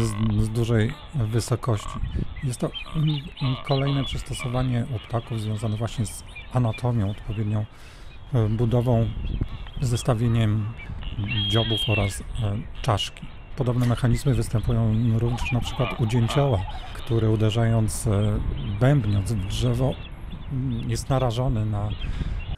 z, 0.00 0.44
z 0.44 0.50
dużej 0.50 0.92
wysokości. 1.14 1.98
Jest 2.44 2.60
to 2.60 2.70
mm, 2.96 3.20
kolejne 3.66 4.04
przystosowanie 4.04 4.86
u 4.96 5.08
ptaków 5.08 5.40
związane 5.40 5.76
właśnie 5.76 6.06
z 6.06 6.24
anatomią, 6.52 7.10
odpowiednią 7.10 7.64
e, 8.34 8.48
budową, 8.48 9.08
zestawieniem 9.80 10.66
dziobów 11.48 11.80
oraz 11.88 12.20
e, 12.20 12.24
czaszki. 12.82 13.26
Podobne 13.56 13.86
mechanizmy 13.86 14.34
występują 14.34 14.94
również 15.18 15.52
na 15.52 15.60
przykład 15.60 16.00
u 16.00 16.06
dzięcioła, 16.06 16.58
który 16.94 17.30
uderzając, 17.30 18.06
e, 18.06 18.40
bębniąc 18.80 19.32
w 19.32 19.46
drzewo 19.46 19.94
m, 20.52 20.90
jest 20.90 21.08
narażony 21.08 21.66
na 21.66 21.88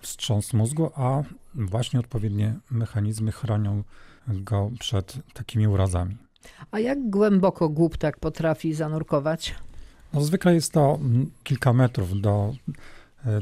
wstrząs 0.03 0.53
mózgu, 0.53 0.91
a 0.97 1.23
właśnie 1.55 2.01
odpowiednie 2.01 2.55
mechanizmy 2.71 3.33
chronią 3.33 3.83
go 4.29 4.71
przed 4.81 5.19
takimi 5.33 5.69
urazami. 5.69 6.17
A 6.71 6.79
jak 6.79 7.11
głęboko 7.11 7.69
głuptak 7.69 8.21
potrafi 8.21 8.75
zanurkować? 8.75 9.55
No, 10.13 10.21
zwykle 10.21 10.55
jest 10.55 10.73
to 10.73 10.99
mm, 11.01 11.31
kilka 11.45 11.73
metrów 11.73 12.21
do 12.21 12.55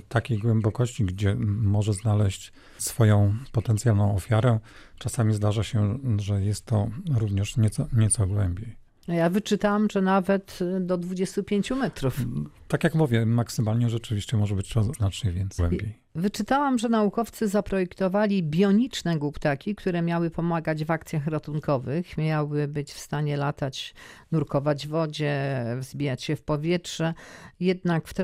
takiej 0.08 0.38
głębokości, 0.38 1.04
gdzie 1.04 1.34
może 1.38 1.92
znaleźć 1.92 2.52
swoją 2.78 3.34
potencjalną 3.52 4.14
ofiarę. 4.14 4.58
Czasami 4.98 5.34
zdarza 5.34 5.62
się, 5.62 5.98
że 6.16 6.42
jest 6.42 6.66
to 6.66 6.88
również 7.18 7.56
nieco, 7.56 7.86
nieco 7.92 8.26
głębiej. 8.26 8.76
Ja 9.08 9.30
wyczytałam, 9.30 9.88
że 9.92 10.02
nawet 10.02 10.58
y, 10.76 10.80
do 10.80 10.98
25 10.98 11.70
metrów. 11.70 12.20
Tak 12.68 12.84
jak 12.84 12.94
mówię, 12.94 13.26
maksymalnie 13.26 13.90
rzeczywiście 13.90 14.36
może 14.36 14.54
być 14.54 14.68
to 14.68 14.82
znacznie 14.82 15.32
więcej 15.32 15.68
głębiej. 15.68 16.01
Wyczytałam, 16.14 16.78
że 16.78 16.88
naukowcy 16.88 17.48
zaprojektowali 17.48 18.42
bioniczne 18.42 19.18
głuptaki, 19.18 19.74
które 19.74 20.02
miały 20.02 20.30
pomagać 20.30 20.84
w 20.84 20.90
akcjach 20.90 21.26
ratunkowych, 21.26 22.18
miały 22.18 22.68
być 22.68 22.92
w 22.92 22.98
stanie 22.98 23.36
latać, 23.36 23.94
nurkować 24.32 24.86
w 24.86 24.90
wodzie, 24.90 25.64
wzbijać 25.78 26.22
się 26.22 26.36
w 26.36 26.42
powietrze. 26.42 27.14
Jednak 27.60 28.08
w, 28.08 28.14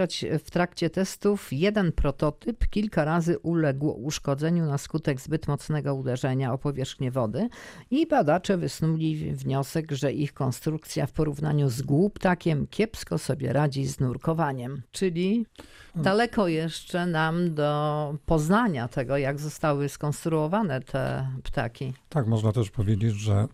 w 0.45 0.51
trakcie 0.51 0.91
testów 0.91 1.53
jeden 1.53 1.93
prototyp 1.93 2.69
kilka 2.69 3.05
razy 3.05 3.39
uległ 3.39 3.89
uszkodzeniu 3.89 4.67
na 4.67 4.79
skutek 4.79 5.21
zbyt 5.21 5.49
mocnego 5.49 5.95
uderzenia 5.95 6.53
o 6.53 6.59
powierzchnię 6.59 7.11
wody 7.11 7.49
i 7.91 8.07
badacze 8.07 8.57
wysnuli 8.57 9.33
wniosek, 9.33 9.93
że 9.93 10.13
ich 10.13 10.35
konstrukcja 10.35 11.07
w 11.07 11.13
porównaniu 11.13 11.69
z 11.69 11.83
głuptakiem 11.83 12.67
kiepsko 12.67 13.19
sobie 13.19 13.53
radzi 13.53 13.87
z 13.87 14.01
nurkowaniem. 14.01 14.83
Czyli 14.93 15.47
daleko 15.95 16.49
jeszcze 16.49 17.07
nam 17.07 17.55
do 17.55 17.78
poznania 18.27 18.89
tego, 18.89 19.17
jak 19.17 19.41
zostały 19.41 19.89
skonstruowane 19.89 20.81
te 20.81 21.29
ptaki. 21.43 21.93
Tak, 22.09 22.27
można 22.27 22.53
też 22.53 22.71
powiedzieć, 22.71 23.15
że 23.15 23.47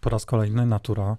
po 0.00 0.10
raz 0.10 0.26
kolejny 0.26 0.66
natura 0.66 1.16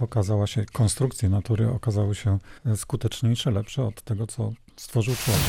okazała 0.00 0.46
się, 0.46 0.64
konstrukcje 0.72 1.28
natury 1.28 1.70
okazały 1.70 2.14
się 2.14 2.38
skuteczniejsze, 2.76 3.50
lepsze 3.50 3.84
od 3.84 4.02
tego, 4.02 4.26
co 4.26 4.52
stworzył 4.76 5.14
człowiek. 5.14 5.42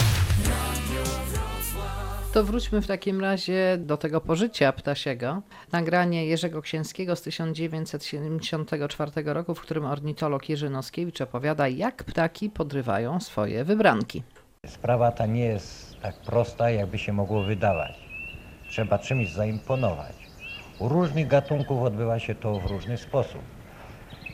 To 2.33 2.43
wróćmy 2.43 2.81
w 2.81 2.87
takim 2.87 3.21
razie 3.21 3.77
do 3.79 3.97
tego 3.97 4.21
pożycia 4.21 4.71
ptasiego. 4.71 5.41
Nagranie 5.71 6.25
Jerzego 6.25 6.61
Księskiego 6.61 7.15
z 7.15 7.21
1974 7.21 9.11
roku, 9.25 9.55
w 9.55 9.61
którym 9.61 9.85
ornitolog 9.85 10.49
Jerzy 10.49 10.69
Noskiewicz 10.69 11.21
opowiada, 11.21 11.67
jak 11.67 12.03
ptaki 12.03 12.49
podrywają 12.49 13.19
swoje 13.19 13.63
wybranki. 13.63 14.23
Sprawa 14.67 15.11
ta 15.11 15.25
nie 15.25 15.45
jest 15.45 16.01
tak 16.01 16.15
prosta, 16.15 16.69
jakby 16.69 16.97
się 16.97 17.13
mogło 17.13 17.41
wydawać. 17.41 17.93
Trzeba 18.69 18.99
czymś 18.99 19.29
zaimponować. 19.29 20.15
U 20.79 20.89
różnych 20.89 21.27
gatunków 21.27 21.83
odbywa 21.83 22.19
się 22.19 22.35
to 22.35 22.59
w 22.59 22.65
różny 22.65 22.97
sposób. 22.97 23.41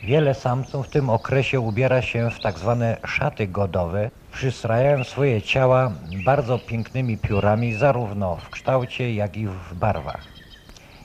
Wiele 0.02 0.34
samców 0.34 0.86
w 0.86 0.90
tym 0.90 1.10
okresie 1.10 1.60
ubiera 1.60 2.02
się 2.02 2.30
w 2.30 2.40
tak 2.40 2.58
zwane 2.58 2.96
szaty 3.06 3.46
godowe, 3.46 4.10
przystrajając 4.32 5.06
swoje 5.08 5.42
ciała 5.42 5.92
bardzo 6.24 6.58
pięknymi 6.58 7.18
piórami, 7.18 7.74
zarówno 7.74 8.36
w 8.36 8.50
kształcie, 8.50 9.14
jak 9.14 9.36
i 9.36 9.46
w 9.46 9.74
barwach. 9.74 10.24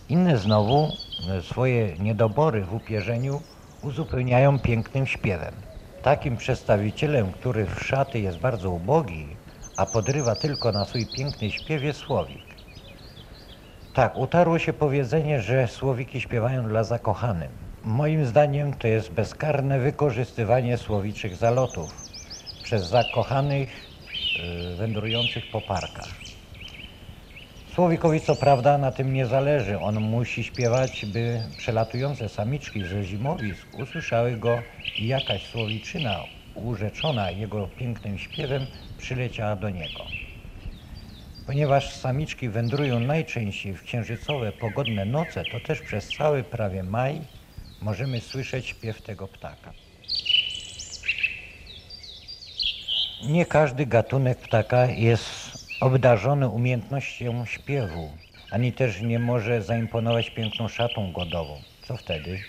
Inne 0.10 0.38
znowu 0.38 0.98
e, 1.30 1.42
swoje 1.42 1.98
niedobory 2.00 2.62
w 2.62 2.74
upierzeniu 2.76 3.42
uzupełniają 3.82 4.60
pięknym 4.60 5.06
śpiewem. 5.06 5.65
Takim 6.06 6.38
przedstawicielem, 6.38 7.32
który 7.32 7.66
w 7.66 7.84
szaty 7.84 8.20
jest 8.20 8.38
bardzo 8.38 8.70
ubogi, 8.72 9.38
a 9.76 9.86
podrywa 9.86 10.36
tylko 10.36 10.72
na 10.72 10.86
swój 10.86 11.06
piękny 11.06 11.52
śpiew 11.52 11.84
jest 11.84 12.00
słowik. 12.00 12.56
Tak, 13.94 14.18
utarło 14.18 14.60
się 14.60 14.74
powiedzenie, 14.74 15.42
że 15.42 15.68
słowiki 15.68 16.22
śpiewają 16.22 16.68
dla 16.68 16.84
zakochanym. 16.84 17.52
Moim 17.84 18.26
zdaniem 18.26 18.74
to 18.74 18.88
jest 18.88 19.12
bezkarne 19.12 19.80
wykorzystywanie 19.80 20.78
słowiczych 20.78 21.36
zalotów 21.36 22.06
przez 22.64 22.84
zakochanych 22.84 23.90
y, 24.74 24.76
wędrujących 24.76 25.46
po 25.46 25.62
parkach. 25.62 26.25
Słowikowi 27.76 28.22
co 28.22 28.36
prawda 28.36 28.78
na 28.78 28.92
tym 28.92 29.14
nie 29.14 29.26
zależy. 29.26 29.80
On 29.80 30.00
musi 30.00 30.44
śpiewać, 30.44 31.06
by 31.06 31.44
przelatujące 31.58 32.30
samiczki 32.30 32.84
ze 32.84 33.04
zimowisk 33.04 33.68
usłyszały 33.74 34.38
go 34.38 34.64
i 34.98 35.08
jakaś 35.08 35.42
słowiczyna 35.46 36.24
urzeczona 36.54 37.32
jego 37.32 37.68
pięknym 37.68 38.18
śpiewem 38.18 38.68
przyleciała 38.98 39.56
do 39.56 39.70
niego. 39.70 40.06
Ponieważ 41.46 41.96
samiczki 41.96 42.50
wędrują 42.50 43.00
najczęściej 43.00 43.74
w 43.74 43.84
księżycowe, 43.84 44.52
pogodne 44.52 45.06
noce, 45.06 45.46
to 45.46 45.60
też 45.60 45.82
przez 45.82 46.10
cały 46.10 46.44
prawie 46.44 46.84
maj 46.84 47.22
możemy 47.82 48.22
słyszeć 48.22 48.68
śpiew 48.68 49.02
tego 49.02 49.28
ptaka. 49.28 49.74
Nie 53.28 53.46
każdy 53.46 53.86
gatunek 53.86 54.38
ptaka 54.38 54.86
jest 54.86 55.45
obdarzony 55.80 56.50
umiejętnością 56.50 57.46
śpiewu, 57.46 58.10
ani 58.50 58.74
też 58.74 59.02
nie 59.02 59.20
może 59.20 59.62
zaimponować 59.62 60.30
piękną 60.30 60.68
szatą 60.68 61.12
godową. 61.12 61.62
Co 61.82 61.98
wtedy? 61.98 62.44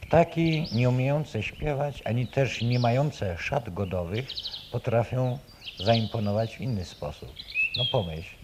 Ptaki 0.00 0.68
nie 0.72 0.88
umiejące 0.88 1.42
śpiewać, 1.42 2.02
ani 2.04 2.26
też 2.26 2.62
nie 2.62 2.78
mające 2.78 3.38
szat 3.38 3.70
godowych 3.74 4.36
potrafią 4.70 5.38
zaimponować 5.78 6.56
w 6.56 6.60
inny 6.60 6.84
sposób. 6.84 7.32
No 7.76 7.84
pomyśl, 7.84 8.36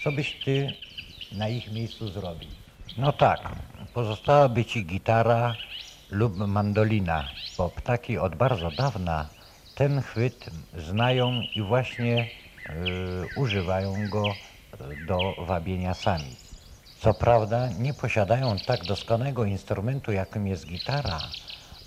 co 0.00 0.12
byś 0.12 0.32
ty 0.32 0.72
na 1.32 1.48
ich 1.48 1.72
miejscu 1.72 2.08
zrobił? 2.08 2.48
No 2.96 3.12
tak, 3.12 3.48
pozostałaby 3.92 4.64
ci 4.64 4.86
gitara 4.86 5.56
lub 6.10 6.36
mandolina, 6.36 7.28
bo 7.56 7.68
ptaki 7.68 8.18
od 8.18 8.34
bardzo 8.34 8.70
dawna 8.70 9.28
ten 9.74 10.02
chwyt 10.02 10.50
znają 10.76 11.46
i 11.54 11.62
właśnie 11.62 12.39
używają 13.34 14.08
go 14.08 14.36
do 15.06 15.34
wabienia 15.38 15.94
samic. 15.94 16.54
Co 16.98 17.14
prawda 17.14 17.68
nie 17.78 17.94
posiadają 17.94 18.58
tak 18.58 18.84
doskonałego 18.84 19.44
instrumentu, 19.44 20.12
jakim 20.12 20.46
jest 20.46 20.66
gitara, 20.66 21.20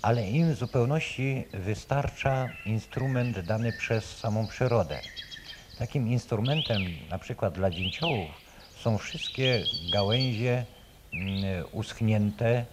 ale 0.02 0.30
im 0.30 0.52
w 0.54 0.58
zupełności 0.58 1.44
wystarcza 1.52 2.48
instrument 2.64 3.40
dany 3.40 3.72
przez 3.72 4.16
samą 4.16 4.46
przyrodę. 4.46 5.00
Takim 5.78 6.08
instrumentem, 6.08 6.96
na 7.10 7.18
przykład 7.18 7.54
dla 7.54 7.70
dzięciołów, 7.70 8.30
są 8.76 8.98
wszystkie 8.98 9.66
gałęzie 9.90 10.64
mm, 11.12 11.64
uschnięte, 11.72 12.64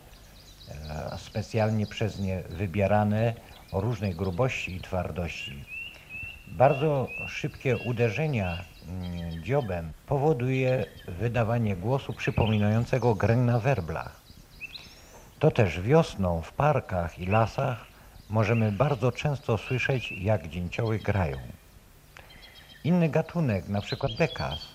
e, 0.68 1.18
specjalnie 1.18 1.88
przez 1.88 2.20
nie 2.20 2.44
wybierane 2.50 3.34
o 3.72 3.82
różnej 3.82 4.15
grubości 4.15 4.75
i 4.75 4.82
twardości. 4.82 5.71
Bardzo 6.51 7.08
szybkie 7.27 7.77
uderzenia 7.77 8.58
mm, 8.88 9.43
dziobem 9.43 9.93
powoduje 10.08 10.86
wydawanie 11.08 11.75
głosu 11.75 12.13
przypominającego 12.13 13.15
grę 13.15 13.36
na 13.36 13.60
werblach. 13.60 14.22
To 15.39 15.51
też 15.51 15.81
wiosną 15.81 16.41
w 16.41 16.53
parkach 16.53 17.20
i 17.20 17.25
lasach 17.25 17.86
możemy 18.29 18.72
bardzo 18.72 19.12
często 19.12 19.58
słyszeć, 19.58 20.12
jak 20.12 20.48
dzięcioły 20.48 21.00
grają. 21.00 21.38
Inny 22.84 23.10
gatunek, 23.10 23.67
na 23.67 23.81
przykład 23.81 24.12
bekas, 24.17 24.67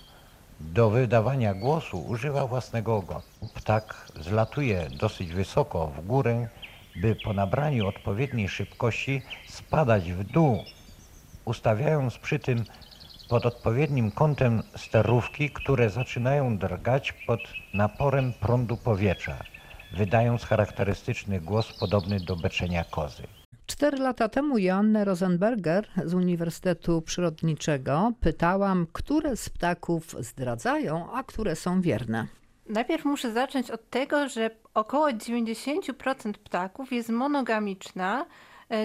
do 0.61 0.91
wydawania 0.91 1.55
głosu 1.55 1.99
używa 1.99 2.47
własnego 2.47 2.97
ogonu. 2.97 3.23
Ptak 3.55 4.09
zlatuje 4.21 4.89
dosyć 4.91 5.33
wysoko 5.33 5.87
w 5.87 6.07
górę, 6.07 6.49
by 6.97 7.17
po 7.25 7.33
nabraniu 7.33 7.89
odpowiedniej 7.89 8.49
szybkości 8.49 9.23
spadać 9.49 10.13
w 10.13 10.25
dół, 10.25 10.65
ustawiając 11.47 12.19
przy 12.19 12.39
tym 12.39 12.65
pod 13.29 13.47
odpowiednim 13.47 14.11
kątem 14.11 14.63
sterówki, 14.77 15.51
które 15.51 15.91
zaczynają 15.91 16.59
drgać 16.59 17.13
pod 17.27 17.41
naporem 17.75 18.33
prądu 18.33 18.77
powietrza, 18.77 19.37
wydając 19.97 20.45
charakterystyczny 20.45 21.41
głos 21.41 21.79
podobny 21.81 22.21
do 22.21 22.37
beczenia 22.37 22.85
kozy. 22.85 23.23
Cztery 23.67 23.99
lata 23.99 24.29
temu 24.29 24.59
Joannę 24.59 25.05
Rosenberger 25.05 25.87
z 26.05 26.15
Uniwersytetu 26.15 27.03
Przyrodniczego 27.03 28.13
pytałam, 28.21 28.87
które 28.93 29.37
z 29.37 29.49
ptaków 29.49 30.17
zdradzają, 30.19 31.13
a 31.13 31.23
które 31.23 31.57
są 31.57 31.81
wierne. 31.81 32.27
Najpierw 32.69 33.05
muszę 33.05 33.33
zacząć 33.33 33.71
od 33.71 33.91
tego, 33.91 34.29
że 34.29 34.51
około 34.75 35.09
90% 35.09 36.33
ptaków 36.33 36.93
jest 36.93 37.09
monogamiczna, 37.09 38.27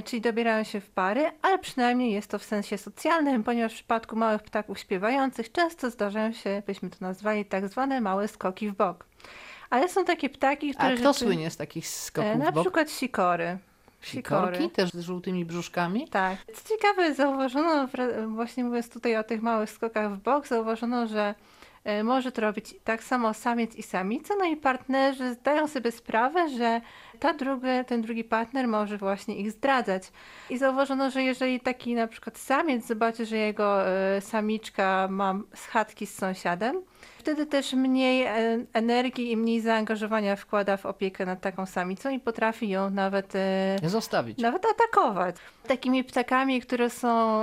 czyli 0.06 0.22
dobierają 0.22 0.64
się 0.64 0.82
w 0.82 0.90
pary, 0.90 1.32
ale 1.42 1.60
przynajmniej 1.60 2.12
jest 2.14 2.28
to 2.32 2.40
w 2.40 2.44
sensie 2.44 2.78
socjalnym, 2.78 3.44
ponieważ 3.44 3.72
w 3.72 3.76
przypadku 3.76 4.16
małych 4.16 4.44
ptaków 4.44 4.80
śpiewających 4.80 5.52
często 5.52 5.90
zdarzają 5.90 6.32
się, 6.34 6.64
byśmy 6.68 6.90
to 6.90 6.96
nazwali, 7.02 7.46
tak 7.46 7.68
zwane 7.68 8.02
małe 8.02 8.28
skoki 8.28 8.70
w 8.70 8.74
bok. 8.76 9.06
Ale 9.70 9.90
są 9.90 10.06
takie 10.06 10.30
ptaki, 10.30 10.74
które... 10.74 10.90
A 10.94 10.96
kto 10.96 11.14
rzeczy- 11.14 11.26
słynie 11.26 11.50
z 11.52 11.58
takich 11.58 11.86
E, 11.86 11.88
skoków 11.88 12.36
Na 12.38 12.52
w 12.52 12.54
bok? 12.54 12.64
przykład 12.64 12.92
sikory. 12.92 13.58
Sikorki, 14.02 14.70
też 14.70 14.90
z 14.90 15.00
żółtymi 15.00 15.46
brzuszkami? 15.46 16.08
Tak. 16.08 16.38
Co 16.54 16.70
ciekawe, 16.70 17.14
zauważono, 17.14 17.88
właśnie 18.28 18.64
mówiąc 18.64 18.90
tutaj 18.90 19.18
o 19.18 19.24
tych 19.24 19.42
małych 19.42 19.70
skokach 19.70 20.12
w 20.14 20.18
bok, 20.18 20.48
zauważono, 20.48 21.08
że 21.08 21.36
e, 21.84 22.04
może 22.04 22.32
to 22.32 22.42
robić 22.42 22.76
tak 22.84 23.04
samo 23.04 23.34
samiec 23.34 23.76
i 23.76 23.84
samica, 23.84 24.34
no 24.40 24.46
i 24.46 24.58
partnerzy 24.58 25.34
zdają 25.34 25.68
sobie 25.68 25.92
sprawę, 25.92 26.50
że 26.50 26.82
ta 27.22 27.34
druga, 27.34 27.84
ten 27.84 28.02
drugi 28.02 28.24
partner 28.24 28.68
może 28.68 28.98
właśnie 28.98 29.36
ich 29.36 29.52
zdradzać. 29.52 30.04
I 30.50 30.58
zauważono, 30.58 31.10
że 31.10 31.24
jeżeli 31.24 31.60
taki 31.60 31.96
na 31.96 32.08
przykład 32.08 32.38
samiec 32.38 32.88
zobaczy, 32.88 33.26
że 33.26 33.38
jego 33.38 33.88
e, 33.88 34.22
samiczka 34.22 35.08
ma 35.12 35.40
schatki 35.56 36.08
z 36.08 36.16
sąsiadem, 36.16 36.82
wtedy 37.18 37.46
też 37.46 37.74
mniej 37.74 38.24
e, 38.24 38.66
energii 38.74 39.32
i 39.32 39.38
mniej 39.38 39.62
zaangażowania 39.62 40.36
wkłada 40.36 40.78
w 40.78 40.86
opiekę 40.86 41.26
nad 41.26 41.42
taką 41.42 41.66
samicą 41.66 42.10
i 42.10 42.20
potrafi 42.20 42.70
ją 42.70 42.90
nawet 42.90 43.36
e, 43.36 43.78
Zostawić. 43.84 44.38
nawet 44.38 44.66
atakować. 44.66 45.36
Takimi 45.68 46.04
ptakami, 46.04 46.62
które 46.62 46.90
są 46.90 47.42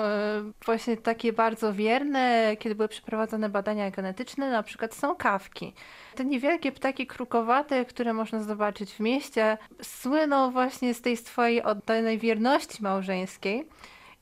właśnie 0.65 0.97
takie 0.97 1.33
bardzo 1.33 1.73
wierne, 1.73 2.57
kiedy 2.59 2.75
były 2.75 2.89
przeprowadzone 2.89 3.49
badania 3.49 3.91
genetyczne, 3.91 4.51
na 4.51 4.63
przykład 4.63 4.95
są 4.95 5.15
kawki. 5.15 5.75
Te 6.19 6.25
niewielkie 6.25 6.73
ptaki 6.73 7.07
krukowate, 7.07 7.85
które 7.85 8.13
można 8.13 8.43
zobaczyć 8.43 8.93
w 8.93 9.01
mieście, 9.01 9.59
słyną 9.83 10.51
właśnie 10.51 10.95
z 10.95 11.01
tej 11.01 11.17
swojej 11.17 11.63
oddanej 11.63 12.19
wierności 12.19 12.83
małżeńskiej. 12.83 13.69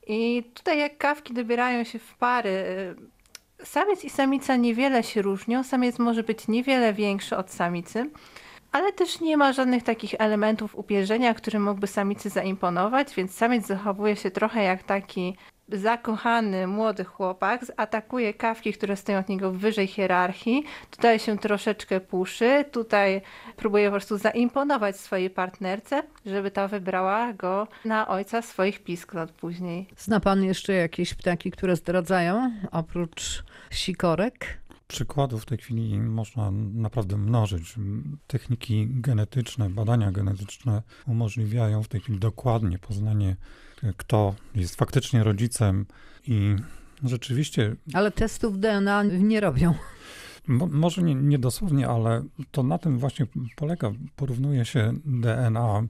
I 0.07 0.43
tutaj 0.53 0.79
jak 0.79 0.97
kawki 0.97 1.33
dobierają 1.33 1.83
się 1.83 1.99
w 1.99 2.15
pary, 2.15 2.49
e, 2.49 3.65
samiec 3.65 4.03
i 4.03 4.09
samica 4.09 4.55
niewiele 4.55 5.03
się 5.03 5.21
różnią. 5.21 5.63
Samiec 5.63 5.99
może 5.99 6.23
być 6.23 6.47
niewiele 6.47 6.93
większy 6.93 7.37
od 7.37 7.51
samicy. 7.51 8.09
Ale 8.71 8.93
też 8.93 9.21
nie 9.21 9.37
ma 9.37 9.53
żadnych 9.53 9.83
takich 9.83 10.15
elementów 10.19 10.75
upierzenia, 10.75 11.33
który 11.33 11.59
mógłby 11.59 11.87
samicy 11.87 12.29
zaimponować, 12.29 13.15
więc 13.15 13.35
samiec 13.35 13.65
zachowuje 13.65 14.15
się 14.15 14.31
trochę 14.31 14.63
jak 14.63 14.83
taki 14.83 15.37
zakochany 15.71 16.67
młody 16.67 17.03
chłopak, 17.03 17.61
atakuje 17.77 18.33
kawki, 18.33 18.73
które 18.73 18.95
stoją 18.95 19.19
od 19.19 19.29
niego 19.29 19.51
wyżej 19.51 19.87
hierarchii, 19.87 20.63
tutaj 20.91 21.19
się 21.19 21.37
troszeczkę 21.37 21.99
puszy, 21.99 22.65
tutaj 22.71 23.21
próbuje 23.55 23.87
po 23.87 23.91
prostu 23.91 24.17
zaimponować 24.17 24.99
swojej 24.99 25.29
partnerce, 25.29 26.03
żeby 26.25 26.51
ta 26.51 26.67
wybrała 26.67 27.33
go 27.33 27.67
na 27.85 28.07
ojca 28.07 28.41
swoich 28.41 28.83
piskląt 28.83 29.31
później. 29.31 29.87
Zna 29.97 30.19
pan 30.19 30.43
jeszcze 30.43 30.73
jakieś 30.73 31.13
ptaki, 31.13 31.51
które 31.51 31.75
zdradzają, 31.75 32.51
oprócz 32.71 33.43
sikorek? 33.71 34.57
Przykładów 34.87 35.43
w 35.43 35.45
tej 35.45 35.57
chwili 35.57 35.99
można 35.99 36.51
naprawdę 36.73 37.17
mnożyć. 37.17 37.75
Techniki 38.27 38.87
genetyczne, 38.89 39.69
badania 39.69 40.11
genetyczne 40.11 40.83
umożliwiają 41.07 41.83
w 41.83 41.87
tej 41.87 42.01
chwili 42.01 42.19
dokładnie 42.19 42.79
poznanie, 42.79 43.35
kto 43.97 44.35
jest 44.55 44.75
faktycznie 44.75 45.23
rodzicem 45.23 45.85
i 46.27 46.55
rzeczywiście 47.03 47.75
Ale 47.93 48.11
testów 48.11 48.59
DNA 48.59 49.03
nie 49.03 49.39
robią. 49.39 49.73
Mo, 50.47 50.67
może 50.67 51.01
nie, 51.03 51.15
nie 51.15 51.39
dosłownie, 51.39 51.87
ale 51.87 52.23
to 52.51 52.63
na 52.63 52.77
tym 52.77 52.99
właśnie 52.99 53.25
polega. 53.55 53.91
Porównuje 54.15 54.65
się 54.65 54.93
DNA 55.05 55.83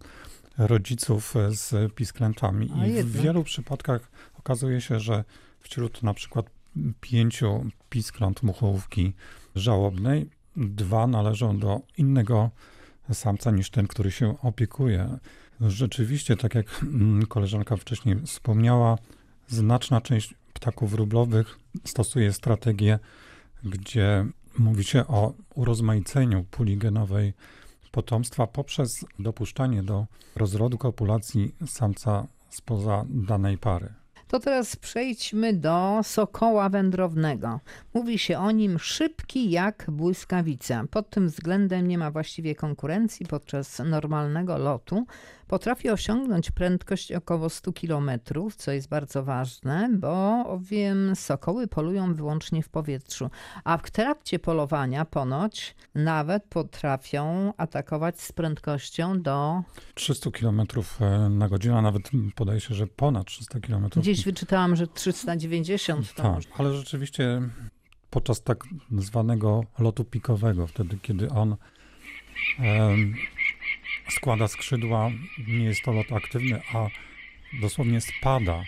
rodziców 0.58 1.34
z 1.50 1.94
pisklętami 1.94 2.72
A 2.76 2.88
i 2.88 2.92
w 2.92 2.96
jednak. 2.96 3.24
wielu 3.24 3.44
przypadkach 3.44 4.12
okazuje 4.40 4.82
się, 4.82 5.00
że 5.00 5.24
wśród 5.60 6.04
na 6.04 6.14
przykład 6.14 6.57
pięciu 7.02 7.66
piskląt 7.90 8.44
muchołówki 8.44 9.14
żałobnej, 9.56 10.30
dwa 10.56 11.08
należą 11.08 11.60
do 11.60 11.82
innego 11.98 12.50
samca 13.14 13.52
niż 13.52 13.70
ten, 13.70 13.88
który 13.88 14.12
się 14.12 14.42
opiekuje. 14.42 15.18
Rzeczywiście, 15.62 16.38
tak 16.38 16.56
jak 16.56 16.84
mm, 16.84 17.26
koleżanka 17.26 17.78
wcześniej 17.78 18.16
wspomniała, 18.26 18.98
znaczna 19.48 20.02
część 20.02 20.34
ptaków 20.54 20.92
wróblowych 20.92 21.60
stosuje 21.84 22.34
strategię 22.34 23.00
gdzie 23.64 24.26
mówi 24.58 24.84
się 24.84 25.08
o 25.08 25.34
urozmaiceniu 25.56 26.44
puli 26.44 26.78
genowej 26.78 27.34
potomstwa 27.92 28.48
poprzez 28.48 29.06
dopuszczanie 29.20 29.84
do 29.84 30.06
rozrodu 30.36 30.78
kopulacji 30.78 31.56
samca 31.68 32.28
spoza 32.50 33.06
danej 33.10 33.58
pary. 33.58 33.94
To 34.28 34.40
teraz 34.40 34.76
przejdźmy 34.76 35.54
do 35.54 36.00
sokoła 36.04 36.70
wędrownego. 36.70 37.60
Mówi 37.94 38.20
się 38.20 38.40
o 38.40 38.52
nim 38.52 38.80
szybki 38.80 39.52
jak 39.52 39.86
błyskawica. 39.92 40.84
Pod 40.92 41.10
tym 41.10 41.28
względem 41.28 41.88
nie 41.88 41.98
ma 41.98 42.12
właściwie 42.12 42.56
konkurencji 42.56 43.26
podczas 43.26 43.80
normalnego 43.80 44.58
lotu. 44.58 45.06
Potrafi 45.48 45.90
osiągnąć 45.90 46.52
prędkość 46.52 47.12
około 47.12 47.50
100 47.50 47.74
km, 47.74 48.12
co 48.58 48.72
jest 48.72 48.90
bardzo 48.90 49.24
ważne, 49.24 49.90
bowiem 49.94 51.16
sokoły 51.16 51.68
polują 51.68 52.14
wyłącznie 52.14 52.64
w 52.64 52.70
powietrzu, 52.70 53.30
a 53.64 53.78
w 53.78 53.92
trakcie 53.92 54.40
polowania 54.40 55.06
ponoć 55.06 55.76
nawet 55.96 56.44
potrafią 56.44 57.54
atakować 57.58 58.22
z 58.22 58.32
prędkością 58.32 59.22
do 59.22 59.62
300 59.94 60.32
km 60.32 60.62
na 61.30 61.50
godzinę, 61.50 61.78
a 61.78 61.82
nawet 61.82 62.10
podaje 62.36 62.60
się, 62.60 62.76
że 62.76 62.88
ponad 62.88 63.28
300 63.28 63.60
km. 63.60 63.90
Gdzieś 63.96 64.26
wyczytałam, 64.26 64.76
że 64.76 64.88
390 64.88 66.14
to 66.14 66.24
Tak, 66.24 66.44
ale 66.58 66.74
rzeczywiście 66.74 67.42
podczas 68.10 68.44
tak 68.44 68.64
zwanego 68.98 69.64
lotu 69.80 70.06
pikowego, 70.06 70.68
wtedy 70.68 70.98
kiedy 71.02 71.30
on 71.30 71.56
składa 74.10 74.48
skrzydła, 74.48 75.12
nie 75.48 75.66
jest 75.66 75.82
to 75.84 75.92
lot 75.92 76.12
aktywny, 76.12 76.62
a 76.74 76.88
dosłownie 77.62 78.02
spada 78.02 78.64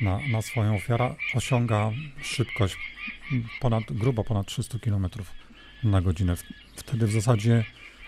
na, 0.00 0.18
na 0.30 0.42
swoją 0.42 0.76
ofiarę, 0.76 1.14
osiąga 1.34 1.90
szybkość 2.22 2.76
ponad, 3.60 3.84
grubo 3.92 4.24
ponad 4.24 4.46
300 4.46 4.78
km 4.78 5.08
na 5.84 6.00
godzinę. 6.00 6.34
Wtedy 6.76 7.06
w 7.06 7.12
zasadzie 7.12 7.64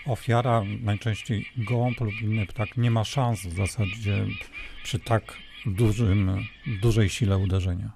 ofiara, 0.07 0.63
najczęściej 0.83 1.49
gołąb 1.57 2.01
lub 2.01 2.21
inny 2.23 2.47
ptak, 2.47 2.77
nie 2.77 2.91
ma 2.91 3.05
szans 3.05 3.41
w 3.41 3.57
zasadzie 3.57 4.27
przy 4.85 4.99
tak 4.99 5.37
dużym, 5.67 6.47
dużej 6.83 7.09
sile 7.09 7.39
uderzenia. 7.39 7.91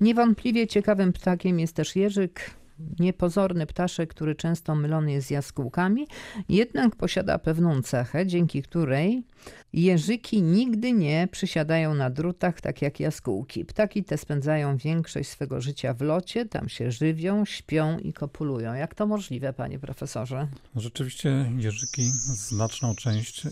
Niewątpliwie 0.00 0.66
ciekawym 0.66 1.12
ptakiem 1.12 1.60
jest 1.60 1.76
też 1.76 1.96
jeżyk, 1.96 2.50
niepozorny 2.98 3.66
ptaszek, 3.66 4.10
który 4.10 4.34
często 4.34 4.74
mylony 4.74 5.12
jest 5.12 5.26
z 5.26 5.30
jaskółkami, 5.30 6.06
jednak 6.48 6.96
posiada 6.96 7.38
pewną 7.38 7.82
cechę, 7.82 8.26
dzięki 8.26 8.62
której 8.62 9.24
jeżyki 9.72 10.42
nigdy 10.42 10.92
nie 10.92 11.28
przysiadają 11.32 11.94
na 11.94 12.10
drutach 12.10 12.60
tak 12.60 12.82
jak 12.82 13.00
jaskółki. 13.00 13.64
Ptaki 13.64 14.04
te 14.04 14.18
spędzają 14.18 14.76
większość 14.76 15.28
swego 15.28 15.60
życia 15.60 15.94
w 15.94 16.00
locie, 16.00 16.46
tam 16.46 16.68
się 16.68 16.90
żywią, 16.90 17.44
śpią 17.44 17.98
i 17.98 18.12
kopulują. 18.12 18.74
Jak 18.74 18.94
to 18.94 19.06
możliwe, 19.06 19.52
panie 19.52 19.78
profesorze? 19.78 20.48
Rzeczywiście 20.76 21.52
jeżyki 21.58 22.10
znaczną 22.26 22.94
część 22.94 23.42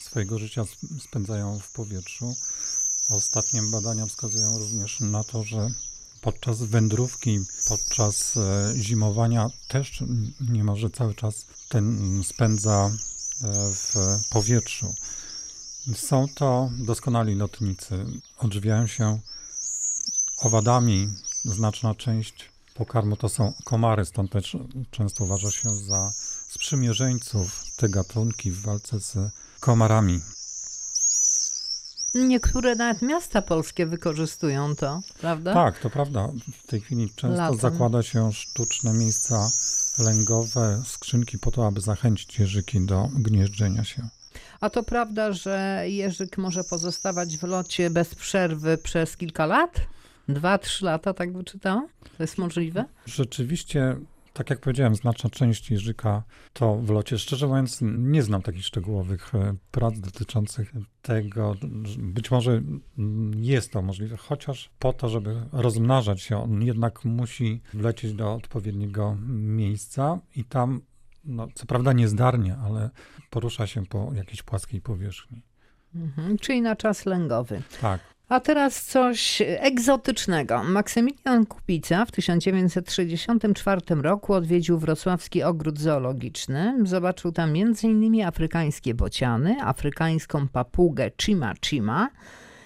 swojego 0.00 0.38
życia 0.38 0.64
spędzają 1.00 1.58
w 1.58 1.72
powietrzu. 1.72 2.34
Ostatnie 3.10 3.62
badania 3.62 4.06
wskazują 4.06 4.58
również 4.58 5.00
na 5.00 5.24
to, 5.24 5.44
że 5.44 5.70
podczas 6.22 6.62
wędrówki, 6.62 7.38
podczas 7.68 8.36
e, 8.36 8.74
zimowania 8.76 9.50
też 9.68 10.04
niemalże 10.50 10.90
cały 10.90 11.14
czas 11.14 11.46
ten 11.68 12.22
spędza 12.24 12.90
e, 12.90 13.72
w 13.74 13.94
powietrzu. 14.30 14.94
Są 15.94 16.26
to 16.34 16.70
doskonali 16.78 17.34
lotnicy. 17.34 18.06
Odżywiają 18.38 18.86
się 18.86 19.18
owadami. 20.38 21.08
Znaczna 21.44 21.94
część 21.94 22.50
pokarmu 22.74 23.16
to 23.16 23.28
są 23.28 23.52
komary, 23.64 24.04
stąd 24.04 24.32
też 24.32 24.56
często 24.90 25.24
uważa 25.24 25.50
się 25.50 25.70
za 25.70 26.12
sprzymierzeńców 26.48 27.64
te 27.76 27.88
gatunki 27.88 28.50
w 28.50 28.62
walce 28.62 29.00
z 29.00 29.16
komarami. 29.60 30.20
Niektóre 32.14 32.74
nawet 32.74 33.02
miasta 33.02 33.42
polskie 33.42 33.86
wykorzystują 33.86 34.76
to, 34.76 35.00
prawda? 35.20 35.54
Tak, 35.54 35.78
to 35.78 35.90
prawda. 35.90 36.28
W 36.62 36.66
tej 36.66 36.80
chwili 36.80 37.10
często 37.16 37.36
Latem. 37.42 37.58
zakłada 37.58 38.02
się 38.02 38.32
sztuczne 38.32 38.92
miejsca 38.92 39.48
lęgowe, 39.98 40.82
skrzynki 40.86 41.38
po 41.38 41.50
to, 41.50 41.66
aby 41.66 41.80
zachęcić 41.80 42.38
jeżyki 42.38 42.86
do 42.86 43.08
gnieżdżenia 43.14 43.84
się. 43.84 44.08
A 44.60 44.70
to 44.70 44.82
prawda, 44.82 45.32
że 45.32 45.84
jeżyk 45.86 46.38
może 46.38 46.64
pozostawać 46.64 47.36
w 47.38 47.42
locie 47.42 47.90
bez 47.90 48.14
przerwy 48.14 48.78
przez 48.78 49.16
kilka 49.16 49.46
lat? 49.46 49.80
Dwa, 50.28 50.58
trzy 50.58 50.84
lata, 50.84 51.14
tak 51.14 51.32
wyczytałam? 51.32 51.88
To 52.16 52.22
jest 52.22 52.38
możliwe? 52.38 52.84
Rzeczywiście, 53.06 53.96
tak 54.32 54.50
jak 54.50 54.60
powiedziałem, 54.60 54.94
znaczna 54.94 55.30
część 55.30 55.70
jeżyka 55.70 56.22
to 56.52 56.76
w 56.76 56.90
locie. 56.90 57.18
Szczerze 57.18 57.46
mówiąc, 57.46 57.78
nie 57.82 58.22
znam 58.22 58.42
takich 58.42 58.64
szczegółowych 58.64 59.34
e, 59.34 59.54
prac 59.70 60.00
dotyczących 60.00 60.72
tego. 61.02 61.54
Być 61.98 62.30
może 62.30 62.62
jest 63.36 63.72
to 63.72 63.82
możliwe, 63.82 64.16
chociaż 64.16 64.70
po 64.78 64.92
to, 64.92 65.08
żeby 65.08 65.42
rozmnażać 65.52 66.20
się, 66.20 66.42
on 66.42 66.62
jednak 66.62 67.04
musi 67.04 67.60
wlecieć 67.74 68.12
do 68.12 68.34
odpowiedniego 68.34 69.16
miejsca 69.28 70.18
i 70.36 70.44
tam, 70.44 70.80
no, 71.24 71.48
co 71.54 71.66
prawda 71.66 71.92
niezdarnie, 71.92 72.56
ale 72.56 72.90
porusza 73.30 73.66
się 73.66 73.86
po 73.86 74.10
jakiejś 74.14 74.42
płaskiej 74.42 74.80
powierzchni. 74.80 75.42
Mhm, 75.94 76.38
czyli 76.38 76.62
na 76.62 76.76
czas 76.76 77.06
lęgowy. 77.06 77.62
Tak. 77.80 78.00
A 78.28 78.40
teraz 78.40 78.84
coś 78.84 79.42
egzotycznego. 79.46 80.64
Maksymilian 80.64 81.46
Kupica 81.46 82.04
w 82.04 82.10
1964 82.10 83.80
roku 84.02 84.34
odwiedził 84.34 84.78
wrocławski 84.78 85.42
ogród 85.42 85.78
zoologiczny. 85.78 86.74
Zobaczył 86.84 87.32
tam 87.32 87.50
m.in. 87.50 88.24
afrykańskie 88.24 88.94
bociany, 88.94 89.56
afrykańską 89.62 90.48
papugę 90.48 91.10
Chima 91.22 91.54
Chima. 91.64 92.08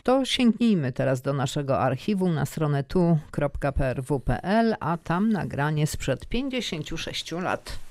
To 0.03 0.25
sięgnijmy 0.25 0.92
teraz 0.92 1.23
do 1.23 1.33
naszego 1.33 1.79
archiwum 1.79 2.35
na 2.35 2.47
stronę 2.47 2.85
tu.prw.pl, 2.85 4.77
a 4.81 4.97
tam 4.97 5.33
nagranie 5.33 5.87
sprzed 5.87 6.27
56 6.29 7.33
lat. 7.33 7.86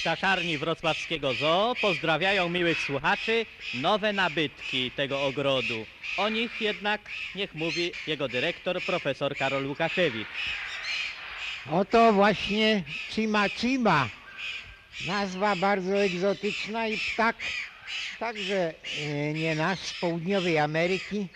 Ptaszarni 0.00 0.58
wrocławskiego 0.58 1.34
zoo 1.34 1.76
pozdrawiają 1.80 2.48
miłych 2.48 2.80
słuchaczy 2.80 3.46
nowe 3.74 4.12
nabytki 4.12 4.90
tego 4.90 5.22
ogrodu. 5.22 5.86
O 6.16 6.28
nich 6.28 6.60
jednak 6.60 7.00
niech 7.34 7.54
mówi 7.54 7.92
jego 8.06 8.28
dyrektor 8.28 8.82
profesor 8.82 9.36
Karol 9.36 9.66
Łukaszewicz. 9.66 10.28
Oto 11.72 12.12
właśnie 12.12 12.82
Chima 13.10 13.48
Chima. 13.48 14.08
Nazwa 15.00 15.56
bardzo 15.56 15.94
egzotyczna 15.94 16.88
i 16.88 16.98
ptak, 16.98 17.36
także 18.18 18.74
e, 18.98 19.34
nie 19.34 19.54
nasz, 19.54 19.78
z 19.78 19.94
południowej 19.94 20.58
Ameryki. 20.58 21.28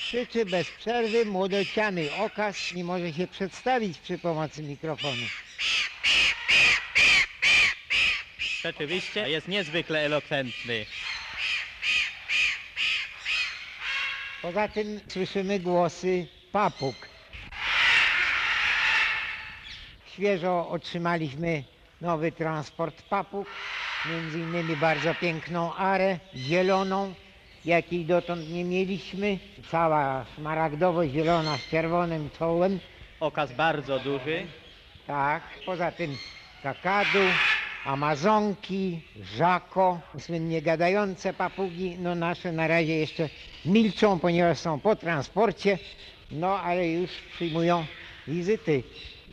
Krzyczy 0.00 0.46
bez 0.46 0.70
przerwy 0.70 1.24
młodociany 1.24 2.12
okaz 2.12 2.72
i 2.72 2.84
może 2.84 3.12
się 3.12 3.28
przedstawić 3.28 3.98
przy 3.98 4.18
pomocy 4.18 4.62
mikrofonu. 4.62 5.30
Rzeczywiście 8.64 9.30
jest 9.30 9.48
niezwykle 9.48 10.00
elokwentny. 10.00 10.84
Poza 14.42 14.68
tym 14.68 15.00
słyszymy 15.08 15.60
głosy 15.60 16.26
papug. 16.52 16.94
Świeżo 20.12 20.68
otrzymaliśmy 20.68 21.64
nowy 22.00 22.32
transport 22.32 23.02
papug, 23.02 23.46
między 24.10 24.38
innymi 24.38 24.76
bardzo 24.76 25.14
piękną 25.14 25.74
arę 25.74 26.18
zieloną, 26.36 27.14
jakiej 27.64 28.04
dotąd 28.04 28.50
nie 28.50 28.64
mieliśmy. 28.64 29.38
Cała 29.70 30.24
szmaragdowo-zielona 30.36 31.58
z 31.58 31.70
czerwonym 31.70 32.30
czołem. 32.38 32.80
Okaz 33.20 33.52
bardzo 33.52 33.98
duży. 33.98 34.46
Tak, 35.06 35.42
poza 35.66 35.92
tym 35.92 36.16
kakadu, 36.62 37.18
amazonki, 37.84 39.00
żako, 39.36 40.00
słynnie 40.18 40.62
gadające 40.62 41.32
papugi, 41.34 41.96
no 41.98 42.14
nasze 42.14 42.52
na 42.52 42.68
razie 42.68 42.96
jeszcze 42.96 43.28
milczą, 43.64 44.18
ponieważ 44.18 44.58
są 44.58 44.80
po 44.80 44.96
transporcie, 44.96 45.78
no 46.30 46.60
ale 46.60 46.88
już 46.88 47.10
przyjmują 47.34 47.84
wizyty 48.28 48.82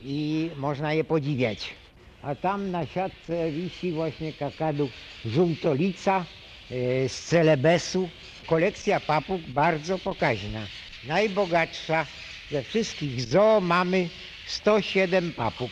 i 0.02 0.50
można 0.58 0.94
je 0.94 1.04
podziwiać. 1.04 1.74
A 2.22 2.36
tam 2.36 2.72
na 2.72 2.86
siatce 2.86 3.52
wisi 3.52 3.92
właśnie 3.92 4.34
kakadu 4.34 4.90
żółtolica 5.26 6.26
e, 6.72 7.10
z 7.10 7.24
celebesu. 7.24 8.10
Kolekcja 8.46 9.00
papug 9.00 9.42
bardzo 9.42 10.00
pokaźna. 10.00 10.60
Najbogatsza 11.08 12.06
ze 12.52 12.64
wszystkich 12.64 13.22
zoo 13.22 13.62
mamy 13.62 14.10
107 14.46 15.34
papug. 15.34 15.72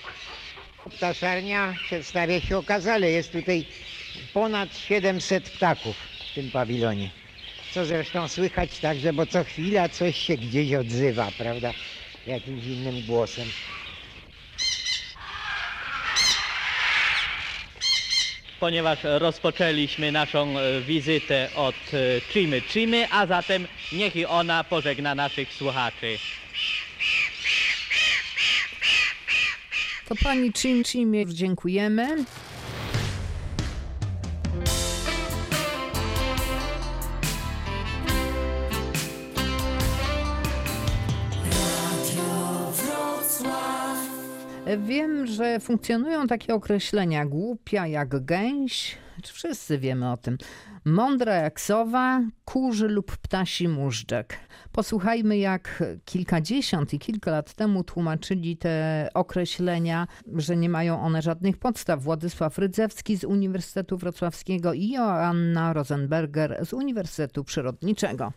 Ptaszarnia 0.91 1.73
przedstawia 1.85 2.41
się 2.41 2.57
okazale. 2.57 3.11
Jest 3.11 3.31
tutaj 3.31 3.65
ponad 4.33 4.77
700 4.77 5.49
ptaków 5.49 5.95
w 6.31 6.35
tym 6.35 6.51
pawilonie. 6.51 7.09
Co 7.73 7.85
zresztą 7.85 8.27
słychać 8.27 8.79
także, 8.79 9.13
bo 9.13 9.25
co 9.25 9.43
chwila 9.43 9.89
coś 9.89 10.17
się 10.17 10.37
gdzieś 10.37 10.73
odzywa, 10.73 11.31
prawda? 11.37 11.73
Jakimś 12.27 12.63
innym 12.63 13.01
głosem. 13.01 13.45
Ponieważ 18.59 18.99
rozpoczęliśmy 19.03 20.11
naszą 20.11 20.59
e, 20.59 20.81
wizytę 20.81 21.49
od 21.55 21.75
e, 21.93 22.21
Chimy 22.21 22.61
Chimy, 22.61 23.07
a 23.11 23.25
zatem 23.25 23.67
niech 23.91 24.15
i 24.15 24.25
ona 24.25 24.63
pożegna 24.63 25.15
naszych 25.15 25.53
słuchaczy. 25.53 26.17
To 30.07 30.15
pani 30.23 30.51
Chim 30.53 30.83
Chimie 30.83 31.25
dziękujemy. 31.25 32.25
Wiem, 44.77 45.27
że 45.27 45.59
funkcjonują 45.59 46.27
takie 46.27 46.53
określenia 46.53 47.25
głupia 47.25 47.87
jak 47.87 48.25
gęś, 48.25 48.97
wszyscy 49.23 49.77
wiemy 49.77 50.11
o 50.11 50.17
tym. 50.17 50.37
Mądra 50.87 51.35
jak 51.35 51.61
sowa, 51.61 52.21
kurzy 52.45 52.87
lub 52.87 53.17
ptasi 53.17 53.67
móżdżek. 53.67 54.37
Posłuchajmy, 54.71 55.37
jak 55.37 55.83
kilkadziesiąt 56.05 56.93
i 56.93 56.99
kilka 56.99 57.31
lat 57.31 57.53
temu 57.53 57.83
tłumaczyli 57.83 58.57
te 58.57 59.07
określenia, 59.13 60.07
że 60.35 60.57
nie 60.57 60.69
mają 60.69 61.01
one 61.01 61.21
żadnych 61.21 61.57
podstaw. 61.57 62.03
Władysław 62.03 62.57
Rydzewski 62.57 63.17
z 63.17 63.23
Uniwersytetu 63.23 63.97
Wrocławskiego 63.97 64.73
i 64.73 64.89
Joanna 64.89 65.73
Rosenberger 65.73 66.65
z 66.65 66.73
Uniwersytetu 66.73 67.43
Przyrodniczego. 67.43 68.33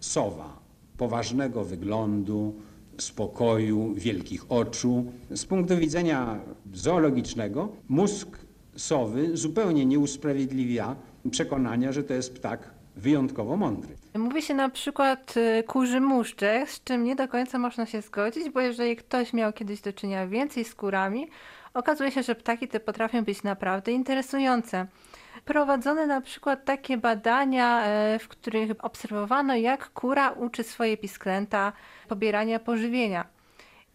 Sowa 0.00 0.58
poważnego 0.96 1.64
wyglądu, 1.64 2.54
spokoju, 2.98 3.94
wielkich 3.94 4.52
oczu. 4.52 5.12
Z 5.30 5.44
punktu 5.44 5.76
widzenia 5.76 6.40
zoologicznego 6.72 7.68
mózg 7.88 8.38
sowy 8.76 9.36
zupełnie 9.36 9.86
nie 9.86 9.98
usprawiedliwia 9.98 10.96
przekonania, 11.30 11.92
że 11.92 12.02
to 12.02 12.14
jest 12.14 12.34
ptak 12.34 12.70
wyjątkowo 12.96 13.56
mądry. 13.56 13.96
Mówi 14.14 14.42
się 14.42 14.54
na 14.54 14.68
przykład 14.68 15.34
y, 15.36 15.62
kurzy 15.62 16.00
muszczek, 16.00 16.70
z 16.70 16.84
czym 16.84 17.04
nie 17.04 17.16
do 17.16 17.28
końca 17.28 17.58
można 17.58 17.86
się 17.86 18.02
zgodzić, 18.02 18.50
bo 18.50 18.60
jeżeli 18.60 18.96
ktoś 18.96 19.32
miał 19.32 19.52
kiedyś 19.52 19.80
do 19.80 19.92
czynienia 19.92 20.26
więcej 20.26 20.64
z 20.64 20.74
kurami, 20.74 21.28
okazuje 21.74 22.10
się, 22.10 22.22
że 22.22 22.34
ptaki 22.34 22.68
te 22.68 22.80
potrafią 22.80 23.24
być 23.24 23.42
naprawdę 23.42 23.92
interesujące. 23.92 24.86
Prowadzono 25.44 26.06
na 26.06 26.20
przykład 26.20 26.64
takie 26.64 26.96
badania, 26.96 27.84
e, 27.84 28.18
w 28.18 28.28
których 28.28 28.84
obserwowano, 28.84 29.56
jak 29.56 29.90
kura 29.90 30.30
uczy 30.30 30.62
swoje 30.62 30.96
pisklęta 30.96 31.72
pobierania 32.08 32.58
pożywienia. 32.58 33.24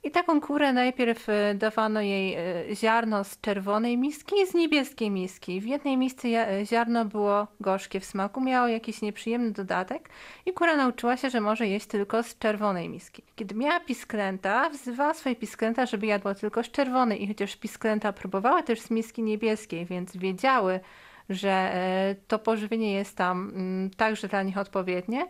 I 0.08 0.12
taką 0.12 0.42
kurę 0.42 0.74
najpierw 0.74 1.30
e, 1.30 1.56
dawano 1.56 2.02
jej 2.02 2.34
e, 2.34 2.76
ziarno 2.76 3.24
z 3.24 3.42
czerwonej 3.42 3.98
miski 3.98 4.36
i 4.44 4.48
z 4.48 4.54
niebieskiej 4.54 5.12
miski. 5.12 5.62
W 5.62 5.66
jednej 5.66 5.98
misce 5.98 6.28
e, 6.28 6.66
ziarno 6.66 7.06
było 7.06 7.48
gorzkie 7.60 8.00
w 8.00 8.06
smaku, 8.06 8.42
miało 8.42 8.68
jakiś 8.68 9.02
nieprzyjemny 9.02 9.52
dodatek 9.52 10.10
i 10.46 10.54
kura 10.54 10.76
nauczyła 10.76 11.18
się, 11.18 11.30
że 11.30 11.42
może 11.42 11.68
jeść 11.68 11.86
tylko 11.86 12.24
z 12.24 12.38
czerwonej 12.38 12.90
miski. 12.90 13.24
Kiedy 13.36 13.56
miała 13.56 13.80
pisklęta, 13.80 14.70
wzywała 14.70 15.14
swoje 15.14 15.36
pisklęta, 15.36 15.86
żeby 15.86 16.06
jadła 16.06 16.36
tylko 16.36 16.64
z 16.64 16.72
czerwonej 16.72 17.24
i 17.24 17.28
chociaż 17.28 17.56
pisklęta 17.56 18.14
próbowały 18.14 18.64
też 18.64 18.82
z 18.82 18.92
miski 18.92 19.24
niebieskiej, 19.24 19.86
więc 19.86 20.18
wiedziały, 20.18 20.80
że 21.30 21.72
to 22.28 22.40
pożywienie 22.40 22.94
jest 22.94 23.18
tam 23.18 23.52
mm, 23.56 23.90
także 23.90 24.28
dla 24.28 24.44
nich 24.44 24.58
odpowiednie, 24.58 25.28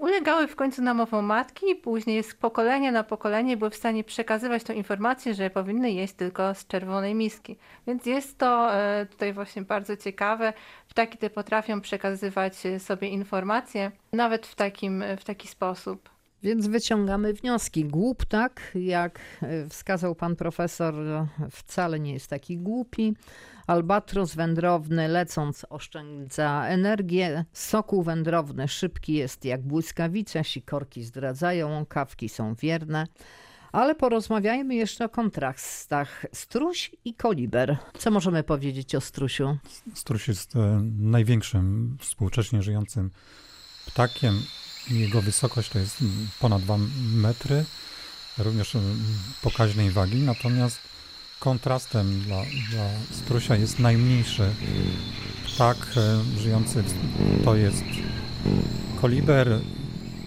ulegały 0.00 0.48
w 0.48 0.56
końcu 0.56 0.82
namowom 0.82 1.24
matki 1.24 1.70
i 1.70 1.74
później 1.74 2.22
z 2.22 2.34
pokolenia 2.34 2.92
na 2.92 3.04
pokolenie 3.04 3.56
były 3.56 3.70
w 3.70 3.76
stanie 3.76 4.04
przekazywać 4.04 4.64
tą 4.64 4.72
informację, 4.72 5.34
że 5.34 5.50
powinny 5.50 5.92
jeść 5.92 6.14
tylko 6.14 6.54
z 6.54 6.66
czerwonej 6.66 7.14
miski. 7.14 7.56
Więc 7.86 8.06
jest 8.06 8.38
to 8.38 8.74
e, 8.74 9.06
tutaj 9.06 9.32
właśnie 9.32 9.62
bardzo 9.62 9.96
ciekawe. 9.96 10.52
Ptaki 10.88 11.18
te 11.18 11.30
potrafią 11.30 11.80
przekazywać 11.80 12.66
e, 12.66 12.80
sobie 12.80 13.08
informacje 13.08 13.90
nawet 14.12 14.46
w, 14.46 14.54
takim, 14.54 15.04
w 15.18 15.24
taki 15.24 15.48
sposób. 15.48 16.12
Więc 16.42 16.66
wyciągamy 16.66 17.32
wnioski. 17.32 17.84
Głup, 17.84 18.24
tak, 18.24 18.72
jak 18.74 19.20
e, 19.42 19.68
wskazał 19.68 20.14
pan 20.14 20.36
profesor, 20.36 20.94
e, 20.94 21.26
wcale 21.50 22.00
nie 22.00 22.12
jest 22.12 22.30
taki 22.30 22.58
głupi. 22.58 23.14
Albatros 23.66 24.34
wędrowny 24.34 25.08
lecąc 25.08 25.66
oszczędza 25.70 26.66
energię. 26.66 27.44
Sokół 27.52 28.02
wędrowny 28.02 28.68
szybki 28.68 29.12
jest 29.12 29.44
jak 29.44 29.62
błyskawica, 29.62 30.44
sikorki 30.44 31.02
zdradzają, 31.02 31.86
kawki 31.86 32.28
są 32.28 32.54
wierne. 32.54 33.06
Ale 33.72 33.94
porozmawiajmy 33.94 34.74
jeszcze 34.74 35.04
o 35.04 35.08
kontrastach. 35.08 36.26
Struś 36.32 36.90
i 37.04 37.14
koliber. 37.14 37.76
Co 37.98 38.10
możemy 38.10 38.42
powiedzieć 38.42 38.94
o 38.94 39.00
strusiu? 39.00 39.56
Struś 39.94 40.28
jest 40.28 40.56
e, 40.56 40.82
największym 40.98 41.96
współcześnie 42.00 42.62
żyjącym 42.62 43.10
ptakiem. 43.86 44.42
Jego 44.90 45.22
wysokość 45.22 45.68
to 45.68 45.78
jest 45.78 46.04
ponad 46.40 46.62
2 46.62 46.78
metry, 47.14 47.64
również 48.38 48.74
mm, 48.74 48.98
pokaźnej 49.42 49.90
wagi, 49.90 50.16
natomiast 50.16 50.91
kontrastem 51.46 52.20
dla, 52.20 52.42
dla 52.70 52.84
strusia 53.10 53.56
jest 53.56 53.78
najmniejszy 53.78 54.42
ptak 55.46 55.76
e, 55.96 56.40
żyjący, 56.40 56.82
w- 56.82 57.44
to 57.44 57.56
jest 57.56 57.84
koliber 59.00 59.60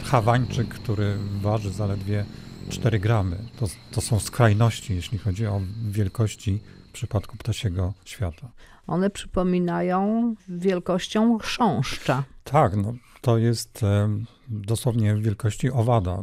hawańczyk, 0.04 0.68
który 0.68 1.18
waży 1.42 1.72
zaledwie 1.72 2.26
4 2.70 3.00
gramy. 3.00 3.38
To, 3.60 3.68
to 3.92 4.02
są 4.02 4.20
skrajności, 4.20 4.96
jeśli 4.96 5.18
chodzi 5.18 5.48
o 5.48 5.62
wielkości 5.90 6.60
w 6.90 6.92
przypadku 6.92 7.38
ptasiego 7.38 7.94
świata. 8.06 8.52
One 8.88 9.10
przypominają 9.10 10.34
wielkością 10.50 11.38
chrząszcza. 11.40 12.24
Tak, 12.44 12.76
no, 12.76 12.94
to 13.22 13.38
jest 13.38 13.84
e, 13.84 14.10
dosłownie 14.48 15.16
wielkości 15.16 15.72
owada. 15.72 16.18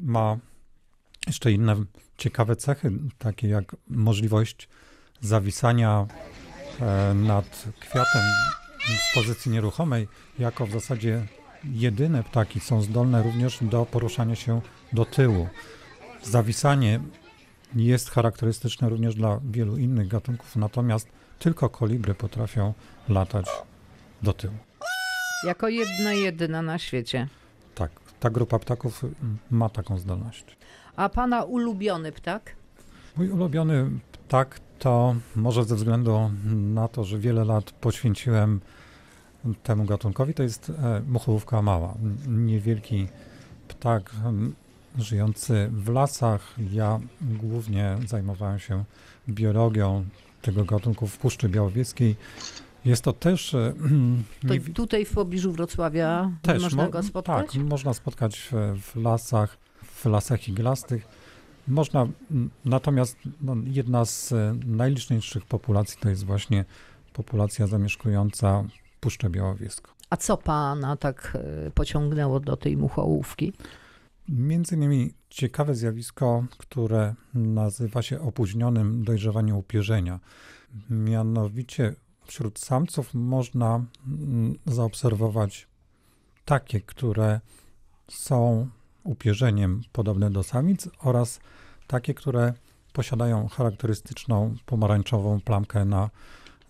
Ma 0.00 0.36
jeszcze 1.26 1.52
inne 1.52 1.76
ciekawe 2.18 2.56
cechy, 2.56 2.92
takie 3.18 3.48
jak 3.48 3.76
możliwość 3.88 4.68
zawisania 5.20 6.06
e, 6.80 7.14
nad 7.14 7.64
kwiatem 7.80 8.22
w 9.10 9.14
pozycji 9.14 9.50
nieruchomej, 9.50 10.08
jako 10.38 10.66
w 10.66 10.70
zasadzie 10.70 11.26
jedyne 11.64 12.22
ptaki 12.22 12.60
są 12.60 12.82
zdolne 12.82 13.22
również 13.22 13.58
do 13.62 13.86
poruszania 13.86 14.34
się 14.34 14.60
do 14.92 15.04
tyłu. 15.04 15.48
Zawisanie 16.22 17.00
jest 17.76 18.10
charakterystyczne 18.10 18.88
również 18.88 19.14
dla 19.14 19.40
wielu 19.50 19.76
innych 19.76 20.08
gatunków, 20.08 20.56
natomiast 20.56 21.08
tylko 21.38 21.68
kolibry 21.68 22.14
potrafią 22.14 22.74
latać 23.08 23.46
do 24.22 24.32
tyłu. 24.32 24.54
Jako 25.44 25.68
jedna 25.68 26.12
jedyna 26.12 26.62
na 26.62 26.78
świecie. 26.78 27.28
Tak, 27.74 27.90
ta 28.20 28.30
grupa 28.30 28.58
ptaków 28.58 29.04
ma 29.50 29.68
taką 29.68 29.98
zdolność. 29.98 30.56
A 30.96 31.08
pana 31.08 31.44
ulubiony 31.44 32.12
ptak? 32.12 32.56
Mój 33.16 33.28
ulubiony 33.30 33.90
ptak 34.12 34.60
to 34.78 35.14
może 35.36 35.64
ze 35.64 35.76
względu 35.76 36.30
na 36.74 36.88
to, 36.88 37.04
że 37.04 37.18
wiele 37.18 37.44
lat 37.44 37.70
poświęciłem 37.72 38.60
temu 39.62 39.84
gatunkowi, 39.84 40.34
to 40.34 40.42
jest 40.42 40.70
e, 40.70 41.02
muchołówka 41.08 41.62
mała. 41.62 41.94
Niewielki 42.28 43.08
ptak 43.68 44.10
m, 44.24 44.54
żyjący 44.98 45.70
w 45.72 45.88
lasach. 45.88 46.54
Ja 46.72 47.00
głównie 47.20 47.96
zajmowałem 48.06 48.58
się 48.58 48.84
biologią 49.28 50.04
tego 50.42 50.64
gatunku 50.64 51.06
w 51.06 51.18
Puszczy 51.18 51.48
Białowieskiej. 51.48 52.16
Jest 52.84 53.02
to 53.02 53.12
też 53.12 53.54
e, 53.54 53.72
To 54.48 54.54
tutaj 54.74 55.04
w 55.04 55.12
pobliżu 55.12 55.52
Wrocławia 55.52 56.30
też 56.42 56.62
można 56.62 56.84
mo- 56.84 56.90
go 56.90 57.02
spotkać? 57.02 57.52
Tak, 57.52 57.62
można 57.62 57.94
spotkać 57.94 58.48
w 58.82 58.96
lasach, 58.96 59.58
w 60.06 60.10
lasach 60.10 60.48
iglastych. 60.48 61.08
Można, 61.68 62.08
natomiast 62.64 63.16
no, 63.40 63.56
jedna 63.64 64.04
z 64.04 64.32
e, 64.32 64.56
najliczniejszych 64.66 65.44
populacji 65.44 65.98
to 66.00 66.08
jest 66.08 66.24
właśnie 66.24 66.64
populacja 67.12 67.66
zamieszkująca 67.66 68.64
Puszczę 69.00 69.30
Białowieską. 69.30 69.92
A 70.10 70.16
co 70.16 70.36
pana 70.36 70.96
tak 70.96 71.38
e, 71.66 71.70
pociągnęło 71.70 72.40
do 72.40 72.56
tej 72.56 72.76
muchołówki? 72.76 73.52
Między 74.28 74.74
innymi 74.74 75.14
ciekawe 75.30 75.74
zjawisko, 75.74 76.44
które 76.58 77.14
nazywa 77.34 78.02
się 78.02 78.20
opóźnionym 78.20 79.04
dojrzewaniem 79.04 79.56
upierzenia. 79.56 80.20
Mianowicie 80.90 81.94
wśród 82.24 82.58
samców 82.58 83.14
można 83.14 83.84
zaobserwować 84.66 85.68
takie, 86.44 86.80
które 86.80 87.40
są 88.08 88.68
upierzeniem 89.06 89.82
podobne 89.92 90.30
do 90.30 90.42
samic 90.42 90.88
oraz 90.98 91.40
takie, 91.86 92.14
które 92.14 92.52
posiadają 92.92 93.48
charakterystyczną 93.48 94.54
pomarańczową 94.66 95.40
plamkę 95.40 95.84
na, 95.84 96.10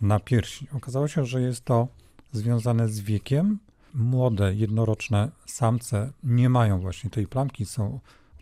na 0.00 0.20
piersi. 0.20 0.68
Okazało 0.72 1.08
się, 1.08 1.24
że 1.24 1.40
jest 1.40 1.64
to 1.64 1.88
związane 2.32 2.88
z 2.88 3.00
wiekiem. 3.00 3.58
Młode, 3.94 4.54
jednoroczne 4.54 5.30
samce 5.46 6.12
nie 6.22 6.48
mają 6.48 6.80
właśnie 6.80 7.10
tej 7.10 7.26
plamki, 7.26 7.66
są 7.66 8.00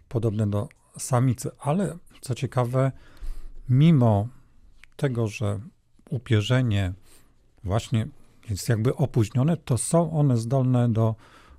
podobne 0.08 0.46
do 0.46 0.68
samicy, 0.98 1.50
ale 1.60 1.96
co 2.20 2.34
ciekawe, 2.34 2.92
mimo 3.68 4.28
tego, 4.96 5.28
że 5.28 5.60
upierzenie 6.10 6.92
właśnie 7.64 8.06
jest 8.50 8.68
jakby 8.68 8.96
opóźnione, 8.96 9.56
to 9.56 9.78
są 9.78 10.12
one 10.12 10.36
zdolne 10.36 10.92
do 10.92 11.14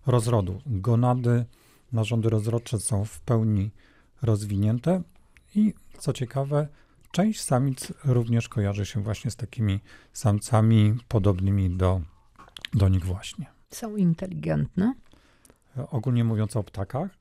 rozrodu. 0.05 0.61
Gonady, 0.65 1.45
narządy 1.91 2.29
rozrodcze 2.29 2.79
są 2.79 3.05
w 3.05 3.21
pełni 3.21 3.71
rozwinięte 4.21 5.01
i 5.55 5.73
co 5.99 6.13
ciekawe, 6.13 6.67
część 7.11 7.41
samic 7.41 7.93
również 8.05 8.49
kojarzy 8.49 8.85
się 8.85 9.03
właśnie 9.03 9.31
z 9.31 9.35
takimi 9.35 9.79
samcami 10.13 10.97
podobnymi 11.07 11.77
do, 11.77 12.01
do 12.73 12.89
nich 12.89 13.05
właśnie. 13.05 13.45
Są 13.69 13.95
inteligentne? 13.95 14.93
E, 15.77 15.89
Ogólnie 15.89 16.23
mówiąc 16.23 16.55
o 16.55 16.63
ptakach, 16.63 17.11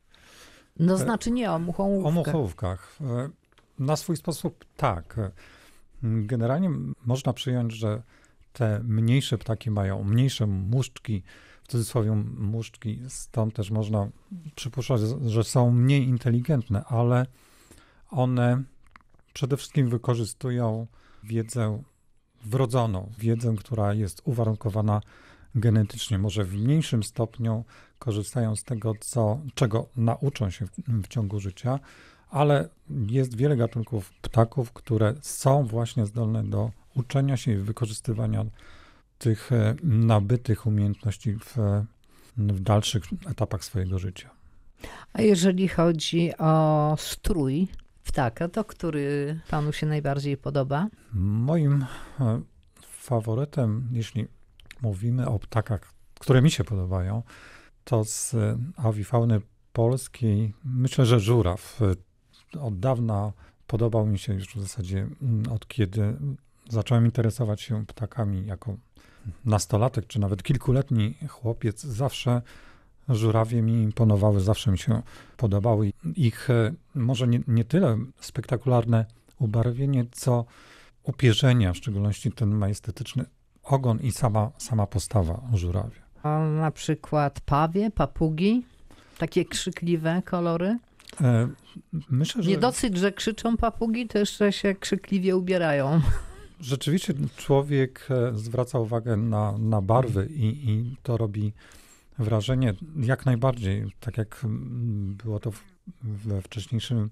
No 0.78 0.96
znaczy 0.96 1.30
nie 1.30 1.52
o 1.52 1.58
muchołówkę. 1.58 2.08
o 2.08 2.10
muchołówkach. 2.12 2.98
E, 3.00 3.28
Na 3.78 3.96
swój 3.96 4.16
sposób 4.16 4.64
tak. 4.76 5.18
E, 5.18 5.30
Generalnie 6.02 6.70
można 7.04 7.32
przyjąć, 7.32 7.72
że 7.72 8.02
te 8.52 8.80
mniejsze 8.84 9.38
ptaki 9.38 9.70
mają 9.70 10.04
mniejsze 10.04 10.46
muszczki, 10.46 11.22
w 11.64 11.68
cudzysłowie 11.68 12.12
muszczki, 12.38 13.00
stąd 13.08 13.54
też 13.54 13.70
można 13.70 14.08
przypuszczać, 14.54 15.00
że 15.26 15.44
są 15.44 15.70
mniej 15.70 16.08
inteligentne, 16.08 16.84
ale 16.84 17.26
one 18.10 18.62
przede 19.32 19.56
wszystkim 19.56 19.88
wykorzystują 19.88 20.86
wiedzę 21.24 21.82
wrodzoną, 22.44 23.10
wiedzę, 23.18 23.54
która 23.58 23.94
jest 23.94 24.22
uwarunkowana 24.24 25.00
genetycznie, 25.54 26.18
może 26.18 26.44
w 26.44 26.54
mniejszym 26.54 27.02
stopniu 27.02 27.64
korzystają 27.98 28.56
z 28.56 28.64
tego, 28.64 28.92
co, 29.00 29.40
czego 29.54 29.86
nauczą 29.96 30.50
się 30.50 30.66
w, 30.66 30.70
w 30.88 31.08
ciągu 31.08 31.40
życia, 31.40 31.80
ale 32.30 32.68
jest 33.06 33.36
wiele 33.36 33.56
gatunków 33.56 34.12
ptaków, 34.12 34.72
które 34.72 35.14
są 35.20 35.66
właśnie 35.66 36.06
zdolne 36.06 36.44
do 36.44 36.70
uczenia 36.94 37.36
się 37.36 37.52
i 37.52 37.56
wykorzystywania 37.56 38.44
tych 39.18 39.52
e, 39.52 39.74
nabytych 39.82 40.66
umiejętności 40.66 41.32
w, 41.32 41.56
w 42.36 42.60
dalszych 42.60 43.04
etapach 43.30 43.64
swojego 43.64 43.98
życia. 43.98 44.30
A 45.12 45.22
jeżeli 45.22 45.68
chodzi 45.68 46.36
o 46.38 46.94
strój 46.98 47.68
ptaka, 48.04 48.48
to 48.48 48.64
który 48.64 49.40
panu 49.50 49.72
się 49.72 49.86
najbardziej 49.86 50.36
podoba? 50.36 50.88
Moim 51.12 51.86
e, 52.20 52.40
faworytem, 52.82 53.88
jeśli 53.92 54.26
mówimy 54.82 55.28
o 55.28 55.38
ptakach, 55.38 55.92
które 56.20 56.42
mi 56.42 56.50
się 56.50 56.64
podobają, 56.64 57.22
to 57.84 58.04
z 58.04 58.36
awifauny 58.76 59.40
polskiej 59.72 60.54
myślę, 60.64 61.06
że 61.06 61.20
żuraw. 61.20 61.80
Od 62.60 62.80
dawna 62.80 63.32
podobał 63.66 64.06
mi 64.06 64.18
się 64.18 64.34
już 64.34 64.46
w 64.46 64.60
zasadzie 64.60 65.08
mm, 65.22 65.52
od 65.52 65.68
kiedy 65.68 66.16
zacząłem 66.68 67.04
interesować 67.04 67.60
się 67.60 67.86
ptakami 67.86 68.46
jako 68.46 68.76
nastolatek, 69.44 70.06
czy 70.06 70.20
nawet 70.20 70.42
kilkuletni 70.42 71.14
chłopiec, 71.28 71.82
zawsze 71.82 72.42
żurawie 73.08 73.62
mi 73.62 73.82
imponowały, 73.82 74.40
zawsze 74.40 74.70
mi 74.70 74.78
się 74.78 75.02
podobały. 75.36 75.92
Ich 76.16 76.50
e, 76.50 76.72
może 76.94 77.28
nie, 77.28 77.40
nie 77.46 77.64
tyle 77.64 77.98
spektakularne 78.20 79.04
ubarwienie, 79.38 80.04
co 80.12 80.44
upierzenia, 81.02 81.72
w 81.72 81.76
szczególności 81.76 82.32
ten 82.32 82.54
majestetyczny 82.54 83.24
ogon 83.62 83.98
i 83.98 84.12
sama, 84.12 84.50
sama 84.58 84.86
postawa 84.86 85.42
żurawia. 85.54 86.04
A 86.22 86.38
na 86.38 86.70
przykład 86.70 87.40
pawie, 87.40 87.90
papugi, 87.90 88.64
takie 89.18 89.44
krzykliwe 89.44 90.22
kolory? 90.24 90.78
E, 91.20 91.48
myślę, 92.10 92.42
że... 92.42 92.50
Nie 92.50 92.58
dosyć, 92.58 92.96
że 92.96 93.12
krzyczą 93.12 93.56
papugi, 93.56 94.08
to 94.08 94.18
jeszcze 94.18 94.52
się 94.52 94.74
krzykliwie 94.74 95.36
ubierają. 95.36 96.00
Rzeczywiście 96.60 97.14
człowiek 97.36 98.08
e, 98.10 98.38
zwraca 98.38 98.78
uwagę 98.78 99.16
na, 99.16 99.58
na 99.58 99.82
barwy 99.82 100.28
i, 100.30 100.70
i 100.70 100.96
to 101.02 101.16
robi 101.16 101.52
wrażenie 102.18 102.74
jak 103.00 103.26
najbardziej, 103.26 103.92
tak 104.00 104.18
jak 104.18 104.40
mm, 104.44 105.16
było 105.24 105.40
to 105.40 105.50
w, 105.50 105.62
we 106.02 106.42
wcześniejszym 106.42 107.10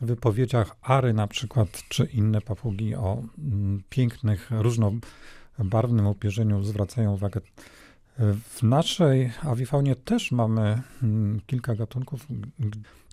wypowiedziach 0.00 0.76
Ary 0.82 1.14
na 1.14 1.26
przykład, 1.26 1.82
czy 1.88 2.04
inne 2.04 2.40
papugi 2.40 2.94
o 2.94 3.22
mm, 3.38 3.82
pięknych, 3.90 4.50
różnobarwnym 4.50 6.06
upierzeniu 6.06 6.62
zwracają 6.62 7.12
uwagę. 7.12 7.40
W 8.48 8.62
naszej 8.62 9.32
awifaunie 9.42 9.96
też 9.96 10.32
mamy 10.32 10.82
mm, 11.02 11.40
kilka 11.46 11.74
gatunków, 11.74 12.26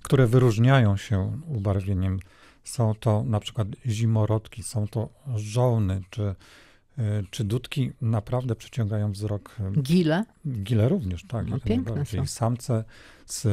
które 0.03 0.27
wyróżniają 0.27 0.97
się 0.97 1.39
ubarwieniem. 1.47 2.19
Są 2.63 2.95
to 2.95 3.23
na 3.23 3.39
przykład 3.39 3.67
zimorodki, 3.85 4.63
są 4.63 4.87
to 4.87 5.09
żołny, 5.35 6.01
czy, 6.09 6.21
y, 6.99 7.25
czy 7.31 7.43
dudki 7.43 7.91
naprawdę 8.01 8.55
przyciągają 8.55 9.11
wzrok. 9.11 9.55
Gile? 9.81 10.25
Gile 10.47 10.89
również, 10.89 11.23
tak. 11.27 11.47
No, 11.47 11.59
piękne 11.59 12.05
są. 12.05 12.25
Samce 12.25 12.83
z 13.25 13.47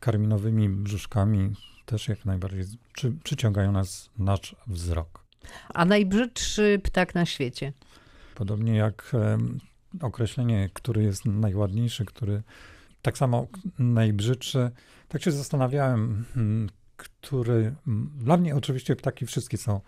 karminowymi 0.00 0.68
brzuszkami 0.68 1.52
też 1.86 2.08
jak 2.08 2.24
najbardziej 2.24 2.64
przy, 2.92 3.12
przyciągają 3.24 3.72
nas 3.72 4.10
nasz 4.18 4.56
wzrok. 4.66 5.24
A 5.74 5.84
najbrzydszy 5.84 6.80
ptak 6.82 7.14
na 7.14 7.26
świecie? 7.26 7.72
Podobnie 8.34 8.76
jak 8.76 9.12
określenie, 10.00 10.70
który 10.72 11.02
jest 11.02 11.24
najładniejszy, 11.24 12.04
który 12.04 12.42
tak 13.02 13.18
samo 13.18 13.46
najbrzydszy. 13.78 14.70
Tak 15.08 15.22
się 15.22 15.32
zastanawiałem, 15.32 16.24
hmm, 16.34 16.68
który. 16.96 17.74
Dla 18.16 18.36
mnie 18.36 18.56
oczywiście 18.56 18.96
ptaki 18.96 19.26
wszystkie 19.26 19.56
są 19.56 19.76
e, 19.76 19.80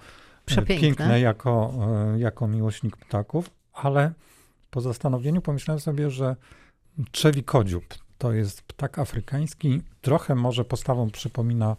Przepiękne. 0.45 0.81
piękne 0.81 1.21
jako, 1.21 1.73
e, 2.15 2.19
jako 2.19 2.49
miłośnik 2.49 2.97
ptaków, 2.97 3.51
ale 3.73 4.13
po 4.71 4.81
zastanowieniu 4.81 5.43
pomyślałem 5.43 5.81
sobie, 5.81 6.11
że 6.11 6.37
trzewi 7.11 7.45
kodziób 7.45 7.85
to 8.19 8.33
jest 8.33 8.63
ptak 8.63 8.99
afrykański. 8.99 9.83
Trochę 10.01 10.35
może 10.35 10.65
postawą 10.65 11.11
przypomina 11.11 11.77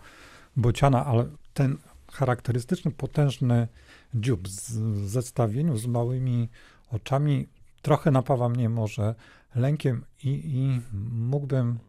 bociana, 0.55 1.05
ale 1.05 1.25
ten 1.53 1.77
charakterystyczny, 2.11 2.91
potężny 2.91 3.67
dziób 4.13 4.47
w 4.47 5.07
zestawieniu 5.09 5.77
z 5.77 5.87
małymi 5.87 6.49
oczami 6.91 7.47
trochę 7.81 8.11
napawa 8.11 8.49
mnie 8.49 8.69
może 8.69 9.15
lękiem 9.55 10.05
i, 10.23 10.29
i 10.29 10.81
mógłbym 11.11 11.79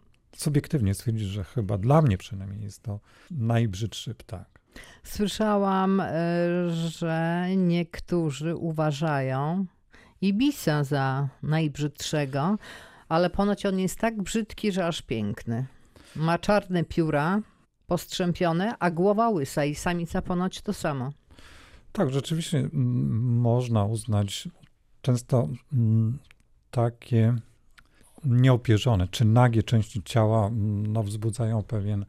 subiektywnie 0.41 0.95
stwierdzić, 0.95 1.29
że 1.29 1.45
chyba 1.45 1.79
dla 1.79 2.03
mnie 2.03 2.19
przynajmniej 2.19 2.63
jest 2.63 2.83
to 2.83 3.01
najbrzydszy 3.31 4.15
ptak. 4.15 4.61
Słyszałam, 5.05 6.01
e, 6.01 6.11
że 6.71 7.47
niektórzy 7.57 8.57
uważają 8.57 9.67
ibisa 10.21 10.85
za 10.85 11.29
najbrzydszego, 11.43 12.59
ale 13.09 13.31
ponoć 13.31 13.67
on 13.67 13.79
jest 13.79 13.99
tak 13.99 14.23
brzydki, 14.23 14.73
że 14.73 14.87
aż 14.87 15.03
piękny. 15.03 15.67
Ma 16.17 16.39
czarne 16.39 16.85
pióra, 16.85 17.41
postrzępione, 17.87 18.75
a 18.79 18.91
głowa 18.91 19.29
łysa 19.29 19.65
i 19.65 19.75
samica 19.75 20.23
ponoć 20.23 20.63
to 20.63 20.73
samo. 20.73 21.13
Tak, 21.93 22.11
rzeczywiście 22.11 22.69
można 22.73 23.85
uznać 23.85 24.49
często 25.03 25.49
takie 26.71 27.37
nieopierzone 28.25 29.09
czy 29.09 29.25
nagie 29.25 29.63
części 29.63 30.03
ciała 30.03 30.47
mm, 30.47 30.93
no, 30.93 31.03
wzbudzają 31.03 31.63
pewien, 31.63 32.05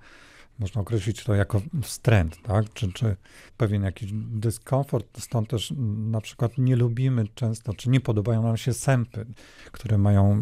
można 0.60 0.82
określić 0.82 1.24
to 1.24 1.36
jako 1.36 1.62
wstręt, 1.82 2.42
tak? 2.44 2.74
czy, 2.74 2.94
czy 2.94 3.16
pewien 3.58 3.84
jakiś 3.84 4.12
dyskomfort. 4.14 5.22
Stąd 5.22 5.50
też 5.50 5.74
na 6.12 6.22
przykład 6.22 6.58
nie 6.58 6.76
lubimy 6.76 7.28
często, 7.36 7.74
czy 7.74 7.90
nie 7.90 8.00
podobają 8.00 8.44
nam 8.44 8.58
się 8.58 8.74
sępy, 8.74 9.26
które 9.72 9.98
mają 9.98 10.40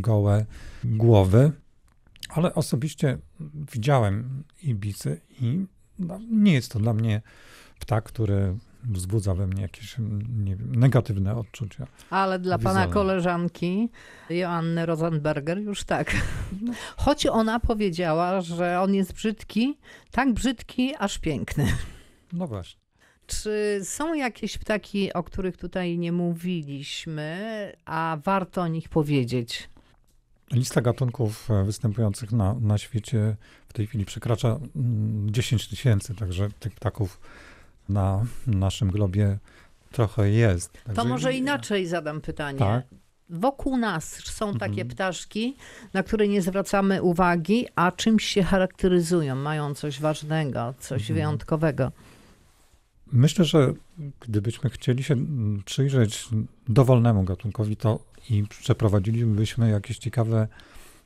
gołe 0.00 0.46
głowy. 0.84 1.52
Ale 2.28 2.54
osobiście 2.54 3.18
widziałem 3.72 4.44
ibicy 4.62 5.20
i 5.40 5.66
no, 5.98 6.18
nie 6.30 6.52
jest 6.52 6.72
to 6.72 6.78
dla 6.78 6.94
mnie 6.94 7.22
ptak, 7.78 8.04
który 8.04 8.56
wzbudza 8.84 9.34
we 9.34 9.46
mnie 9.46 9.62
jakieś 9.62 9.96
wiem, 10.44 10.74
negatywne 10.74 11.36
odczucia. 11.36 11.86
Ale 12.10 12.38
dla 12.38 12.58
wizualne. 12.58 12.80
pana 12.80 12.94
koleżanki 12.94 13.88
Joanny 14.30 14.86
Rosenberger 14.86 15.58
już 15.58 15.84
tak. 15.84 16.16
Choć 16.96 17.26
ona 17.26 17.60
powiedziała, 17.60 18.40
że 18.40 18.80
on 18.80 18.94
jest 18.94 19.12
brzydki, 19.12 19.78
tak 20.10 20.32
brzydki, 20.32 20.94
aż 20.98 21.18
piękny. 21.18 21.66
No 22.32 22.46
właśnie. 22.46 22.80
Czy 23.26 23.80
są 23.82 24.14
jakieś 24.14 24.58
ptaki, 24.58 25.12
o 25.12 25.22
których 25.22 25.56
tutaj 25.56 25.98
nie 25.98 26.12
mówiliśmy, 26.12 27.72
a 27.84 28.18
warto 28.24 28.62
o 28.62 28.68
nich 28.68 28.88
powiedzieć? 28.88 29.68
Lista 30.52 30.80
gatunków 30.80 31.50
e, 31.50 31.64
występujących 31.64 32.32
na, 32.32 32.54
na 32.54 32.78
świecie 32.78 33.36
w 33.68 33.72
tej 33.72 33.86
chwili 33.86 34.04
przekracza 34.04 34.58
10 35.26 35.62
mm, 35.62 35.70
tysięcy, 35.70 36.14
także 36.14 36.48
tych 36.60 36.74
ptaków 36.74 37.20
na 37.88 38.26
naszym 38.46 38.90
globie 38.90 39.38
trochę 39.92 40.30
jest. 40.30 40.72
To 40.72 40.78
Także 40.92 41.04
może 41.08 41.32
inaczej 41.32 41.86
zadam 41.86 42.20
pytanie. 42.20 42.58
Tak. 42.58 42.86
Wokół 43.30 43.76
nas 43.76 44.14
są 44.24 44.52
takie 44.54 44.72
Mhm. 44.82 44.88
ptaszki, 44.88 45.56
na 45.92 46.02
które 46.02 46.28
nie 46.28 46.42
zwracamy 46.42 47.02
uwagi, 47.02 47.66
a 47.74 47.92
czymś 47.92 48.24
się 48.24 48.42
charakteryzują, 48.42 49.34
mają 49.36 49.74
coś 49.74 50.00
ważnego, 50.00 50.74
coś 50.78 51.00
Mhm. 51.02 51.14
wyjątkowego. 51.14 51.92
Myślę, 53.12 53.44
że 53.44 53.72
gdybyśmy 54.20 54.70
chcieli 54.70 55.02
się 55.02 55.16
przyjrzeć 55.64 56.28
dowolnemu 56.68 57.22
gatunkowi 57.24 57.76
to 57.76 57.98
i 58.30 58.44
przeprowadzilibyśmy 58.48 59.70
jakieś 59.70 59.98
ciekawe 59.98 60.48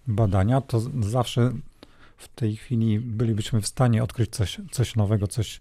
badania, 0.06 0.60
to 0.60 0.82
zawsze 1.00 1.52
w 2.16 2.28
tej 2.28 2.56
chwili 2.56 3.00
bylibyśmy 3.00 3.60
w 3.60 3.66
stanie 3.66 4.02
odkryć 4.02 4.30
coś, 4.30 4.60
coś 4.70 4.96
nowego, 4.96 5.26
coś, 5.26 5.60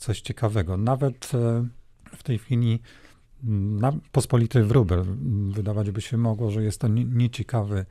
coś 0.00 0.20
ciekawego. 0.20 0.76
Nawet 0.76 1.30
e, 1.34 1.66
w 2.16 2.22
tej 2.22 2.38
chwili 2.38 2.80
mm, 3.44 3.80
na 3.80 3.92
pospolity 4.12 4.64
wróbel 4.64 4.98
mm, 5.00 5.52
wydawać 5.52 5.90
by 5.90 6.00
się 6.00 6.16
mogło, 6.16 6.50
że 6.50 6.62
jest 6.62 6.80
to 6.80 6.88
nie- 6.88 7.04
nieciekawy 7.04 7.86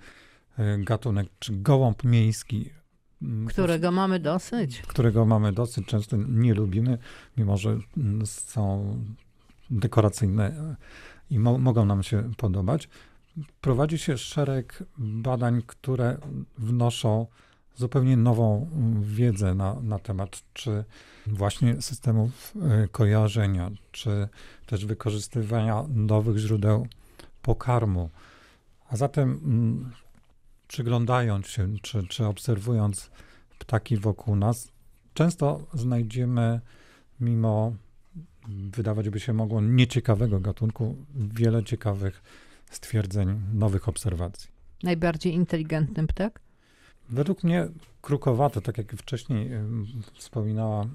e, 0.58 0.78
gatunek, 0.78 1.28
czy 1.40 1.54
gołąb 1.56 2.04
miejski. 2.04 2.70
mm, 3.22 3.48
Którego 3.48 3.92
mamy 3.92 4.20
dosyć. 4.20 4.82
którego 4.82 5.26
mamy 5.26 5.52
dosyć 5.54 5.86
często 5.88 6.18
nie 6.18 6.54
lubimy, 6.54 6.98
mimo 7.38 7.58
że 7.58 7.78
są 8.26 8.96
dekoracyjne 9.70 10.76
i 11.30 11.40
mo 11.40 11.58
mogą 11.58 11.86
nam 11.86 12.04
się 12.04 12.32
podobać. 12.38 12.90
Prowadzi 13.62 13.98
się 13.98 14.18
szereg 14.18 14.84
badań, 14.98 15.62
które 15.68 16.18
wnoszą 16.58 17.28
zupełnie 17.76 18.18
nową 18.18 18.70
wiedzę 19.02 19.56
na, 19.56 19.76
na 19.82 20.00
temat, 20.00 20.44
czy 20.54 20.84
właśnie 21.34 21.82
systemów 21.82 22.54
e, 22.62 22.88
kojarzenia, 22.88 23.72
czy 23.92 24.28
też 24.66 24.86
wykorzystywania 24.86 25.86
nowych 25.90 26.38
źródeł 26.38 26.88
pokarmu. 27.42 28.10
A 28.90 28.96
zatem 28.96 29.40
mm, 29.44 29.92
przyglądając 30.68 31.48
się, 31.48 31.68
czy, 31.82 32.08
czy 32.08 32.26
obserwując 32.26 33.12
ptaki 33.60 33.98
wokół 33.98 34.36
nas, 34.36 34.72
często 35.14 35.68
znajdziemy, 35.74 36.62
mimo 37.20 37.74
wydawać 38.48 39.10
by 39.10 39.20
się 39.20 39.34
mogło 39.34 39.62
nieciekawego 39.62 40.40
gatunku, 40.40 40.96
wiele 41.16 41.64
ciekawych 41.64 42.22
stwierdzeń, 42.72 43.42
nowych 43.54 43.90
obserwacji. 43.90 44.50
Najbardziej 44.84 45.34
inteligentny 45.34 46.08
ptak? 46.08 46.40
Według 47.10 47.44
mnie 47.44 47.68
krukowate, 48.02 48.62
tak 48.62 48.78
jak 48.78 48.94
wcześniej 48.94 49.52
wspominała 50.14 50.86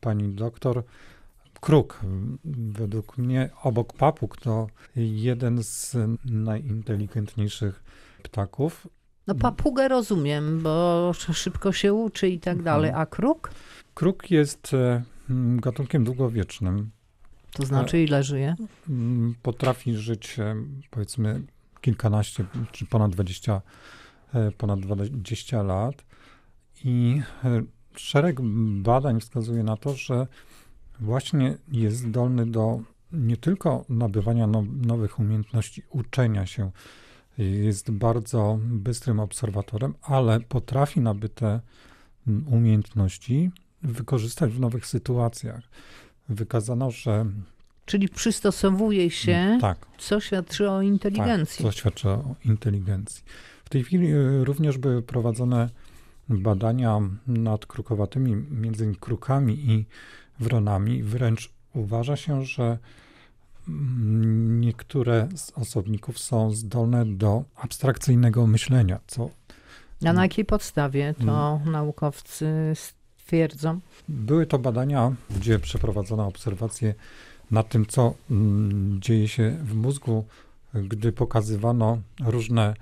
pani 0.00 0.28
doktor, 0.28 0.82
kruk. 1.60 2.00
Według 2.72 3.18
mnie 3.18 3.50
obok 3.62 3.92
papug 3.92 4.36
to 4.36 4.66
jeden 4.96 5.62
z 5.62 5.96
najinteligentniejszych 6.24 7.82
ptaków. 8.22 8.86
No 9.26 9.34
papugę 9.34 9.88
rozumiem, 9.88 10.62
bo 10.62 11.12
szybko 11.32 11.72
się 11.72 11.94
uczy 11.94 12.28
i 12.28 12.40
tak 12.40 12.62
dalej, 12.62 12.90
a 12.94 13.06
kruk? 13.06 13.50
Kruk 13.94 14.30
jest 14.30 14.74
e, 14.74 15.02
gatunkiem 15.56 16.04
długowiecznym. 16.04 16.90
To 17.52 17.66
znaczy 17.66 18.02
ile 18.02 18.22
żyje? 18.22 18.54
Potrafi 19.42 19.96
żyć 19.96 20.36
powiedzmy 20.90 21.42
kilkanaście 21.80 22.44
czy 22.72 22.86
ponad 22.86 23.10
20, 23.10 23.52
e, 23.52 23.60
ponad 24.58 24.80
20 24.80 25.62
lat 25.62 26.04
i 26.84 27.20
e, 27.44 27.62
szereg 27.96 28.40
badań 28.82 29.20
wskazuje 29.20 29.62
na 29.62 29.76
to, 29.76 29.94
że 29.94 30.26
właśnie 31.00 31.58
jest 31.72 31.96
zdolny 31.96 32.46
do 32.46 32.80
nie 33.12 33.36
tylko 33.36 33.84
nabywania 33.88 34.46
now, 34.46 34.64
nowych 34.86 35.18
umiejętności, 35.18 35.82
uczenia 35.90 36.46
się, 36.46 36.70
jest 37.38 37.90
bardzo 37.90 38.58
bystrym 38.60 39.20
obserwatorem, 39.20 39.94
ale 40.02 40.40
potrafi 40.40 41.00
nabyte 41.00 41.60
umiejętności 42.46 43.50
wykorzystać 43.82 44.52
w 44.52 44.60
nowych 44.60 44.86
sytuacjach. 44.86 45.62
Wykazano, 46.28 46.90
że. 46.90 47.26
Czyli 47.84 48.08
przystosowuje 48.08 49.10
się, 49.10 49.58
tak, 49.60 49.86
co 49.98 50.20
świadczy 50.20 50.70
o 50.70 50.82
inteligencji. 50.82 51.64
Tak, 51.64 51.72
co 51.72 51.78
świadczy 51.78 52.08
o 52.08 52.34
inteligencji. 52.44 53.24
W 53.72 53.74
tej 53.74 53.84
chwili 53.84 54.14
y, 54.14 54.44
również 54.44 54.78
były 54.78 55.02
prowadzone 55.02 55.68
badania 56.28 57.00
nad 57.26 57.66
krukowatymi, 57.66 58.36
między 58.50 58.84
innymi 58.84 58.98
krukami 59.00 59.54
i 59.70 59.86
wronami. 60.40 61.02
Wręcz 61.02 61.50
uważa 61.74 62.16
się, 62.16 62.44
że 62.44 62.78
mm, 63.68 64.60
niektóre 64.60 65.28
z 65.34 65.50
osobników 65.50 66.18
są 66.18 66.50
zdolne 66.50 67.06
do 67.06 67.44
abstrakcyjnego 67.56 68.46
myślenia, 68.46 68.98
co 69.06 69.30
a 70.04 70.12
na 70.12 70.22
jakiej 70.22 70.44
podstawie 70.44 71.14
to 71.18 71.58
hmm. 71.58 71.72
naukowcy 71.72 72.72
stwierdzą? 72.74 73.80
Były 74.08 74.46
to 74.46 74.58
badania, 74.58 75.12
gdzie 75.36 75.58
przeprowadzono 75.58 76.26
obserwacje 76.26 76.94
nad 77.50 77.68
tym, 77.68 77.86
co 77.86 78.14
mm, 78.30 79.00
dzieje 79.00 79.28
się 79.28 79.56
w 79.64 79.74
mózgu, 79.74 80.24
gdy 80.74 81.12
pokazywano 81.12 81.98
różne 82.20 82.74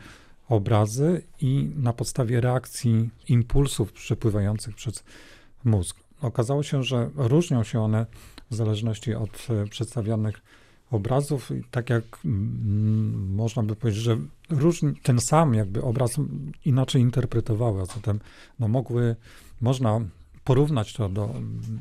obrazy 0.50 1.22
i 1.40 1.70
na 1.76 1.92
podstawie 1.92 2.40
reakcji 2.40 3.10
impulsów 3.28 3.92
przepływających 3.92 4.74
przez 4.74 5.04
mózg. 5.64 5.96
Okazało 6.22 6.62
się, 6.62 6.82
że 6.82 7.10
różnią 7.16 7.64
się 7.64 7.80
one 7.80 8.06
w 8.50 8.54
zależności 8.54 9.14
od 9.14 9.46
e, 9.50 9.66
przedstawianych 9.66 10.42
obrazów. 10.90 11.50
I 11.50 11.62
tak 11.70 11.90
jak 11.90 12.04
mm, 12.24 13.34
można 13.34 13.62
by 13.62 13.76
powiedzieć, 13.76 14.02
że 14.02 14.16
różni, 14.50 14.94
ten 15.02 15.20
sam 15.20 15.54
jakby 15.54 15.82
obraz 15.82 16.16
inaczej 16.64 17.02
interpretowały, 17.02 17.82
a 17.82 17.84
zatem 17.84 18.20
no, 18.58 18.68
mogły, 18.68 19.16
można 19.60 20.00
porównać 20.44 20.92
to 20.92 21.08
do 21.08 21.34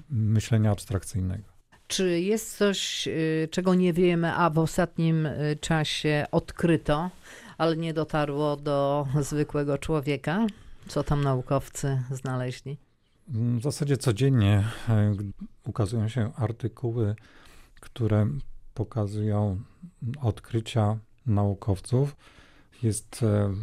myślenia 0.10 0.72
abstrakcyjnego. 0.72 1.44
Czy 1.88 2.22
jest 2.22 2.58
coś, 2.58 3.08
y, 3.08 3.48
czego 3.52 3.76
nie 3.76 3.94
wiemy, 3.94 4.34
a 4.34 4.50
w 4.50 4.60
ostatnim 4.60 5.26
y, 5.26 5.58
czasie 5.62 6.26
odkryto, 6.32 7.10
ale 7.60 7.78
nie 7.78 7.94
dotarło 7.94 8.56
do 8.56 9.08
zwykłego 9.22 9.78
człowieka? 9.78 10.48
Co 10.88 11.04
tam 11.04 11.24
naukowcy 11.24 12.04
znaleźli? 12.12 12.78
W 13.28 13.62
zasadzie 13.62 13.98
codziennie 13.98 14.64
e, 14.90 15.16
ukazują 15.66 16.08
się 16.08 16.32
artykuły, 16.36 17.16
które 17.80 18.28
pokazują 18.74 19.62
odkrycia 20.22 20.98
naukowców. 21.26 22.16
Jest 22.84 23.24
e, 23.24 23.54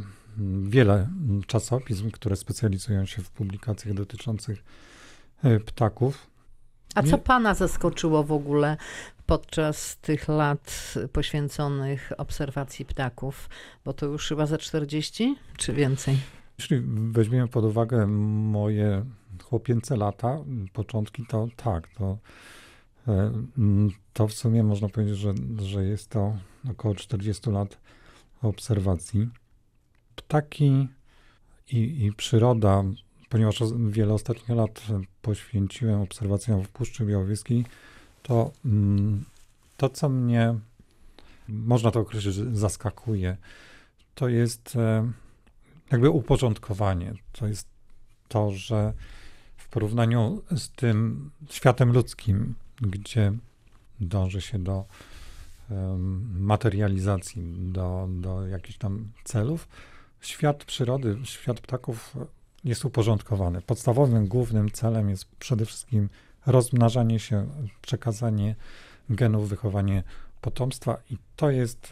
wiele 0.63 1.09
czasopism, 1.47 2.11
które 2.11 2.37
specjalizują 2.37 3.07
się 3.07 3.23
w 3.23 3.31
publikacjach 3.31 3.95
dotyczących 3.95 4.65
e, 5.43 5.61
ptaków. 5.61 6.27
A 6.95 7.03
co 7.03 7.19
pana 7.19 7.55
zaskoczyło 7.55 8.25
w 8.25 8.33
ogóle 8.33 8.77
podczas 9.27 9.97
tych 9.97 10.29
lat 10.29 10.95
poświęconych 11.13 12.13
obserwacji 12.19 12.85
ptaków? 12.85 13.49
Bo 13.85 13.93
to 13.93 14.07
już 14.07 14.29
chyba 14.29 14.47
za 14.47 14.59
40 14.59 15.37
czy 15.57 15.73
więcej? 15.73 16.17
Jeśli 16.59 16.83
weźmiemy 17.11 17.49
pod 17.49 17.65
uwagę 17.65 18.07
moje 18.07 19.05
chłopięce 19.45 19.97
lata, 19.97 20.39
początki, 20.73 21.27
to 21.29 21.49
tak, 21.57 21.89
to, 21.89 22.19
e, 23.09 23.33
to 24.13 24.29
w 24.29 24.33
sumie 24.33 24.63
można 24.63 24.89
powiedzieć, 24.89 25.19
że, 25.19 25.35
że 25.59 25.85
jest 25.85 26.11
to 26.11 26.37
około 26.71 26.95
40 26.95 27.51
lat 27.51 27.79
obserwacji. 28.43 29.29
Ptaki 30.17 30.89
i, 31.73 32.05
i 32.05 32.13
przyroda, 32.13 32.85
ponieważ 33.29 33.63
wiele 33.89 34.15
ostatnich 34.15 34.49
lat 34.49 34.83
poświęciłem 35.23 36.01
obserwacjom 36.01 36.65
w 36.65 36.69
Puszczy 36.69 37.05
Białowieskiej, 37.05 37.65
to 38.27 38.51
mm, 38.65 39.25
to, 39.77 39.89
co 39.89 40.09
mnie, 40.09 40.55
można 41.49 41.91
to 41.91 42.01
określić, 42.01 42.35
zaskakuje, 42.35 43.37
to 44.15 44.29
jest 44.29 44.77
e, 44.77 45.13
jakby 45.93 46.11
uporządkowanie. 46.11 47.15
To 47.33 47.47
jest 47.47 47.69
to, 48.29 48.51
że 48.51 48.93
w 49.57 49.69
porównaniu 49.69 50.43
z 50.57 50.71
tym 50.71 51.31
światem 51.51 51.93
ludzkim, 51.93 52.55
gdzie 52.81 53.33
dąży 54.01 54.41
się 54.41 54.59
do 54.59 54.85
materializacji, 56.39 57.43
do, 57.59 58.09
do 58.11 58.47
jakichś 58.47 58.79
tam 58.79 59.13
celów, 59.25 59.69
świat 60.21 60.65
przyrody, 60.65 61.19
świat 61.25 61.61
ptaków 61.61 62.17
jest 62.65 62.85
uporządkowany. 62.85 63.61
Podstawowym, 63.61 64.27
głównym 64.27 64.71
celem 64.71 65.11
jest 65.11 65.25
przede 65.25 65.67
wszystkim 65.67 66.09
rozmnażanie 66.47 67.19
się, 67.19 67.47
przekazanie 67.83 68.55
genów, 69.11 69.49
wychowanie 69.49 70.03
potomstwa 70.41 70.97
i 71.11 71.19
to 71.37 71.51
jest 71.51 71.91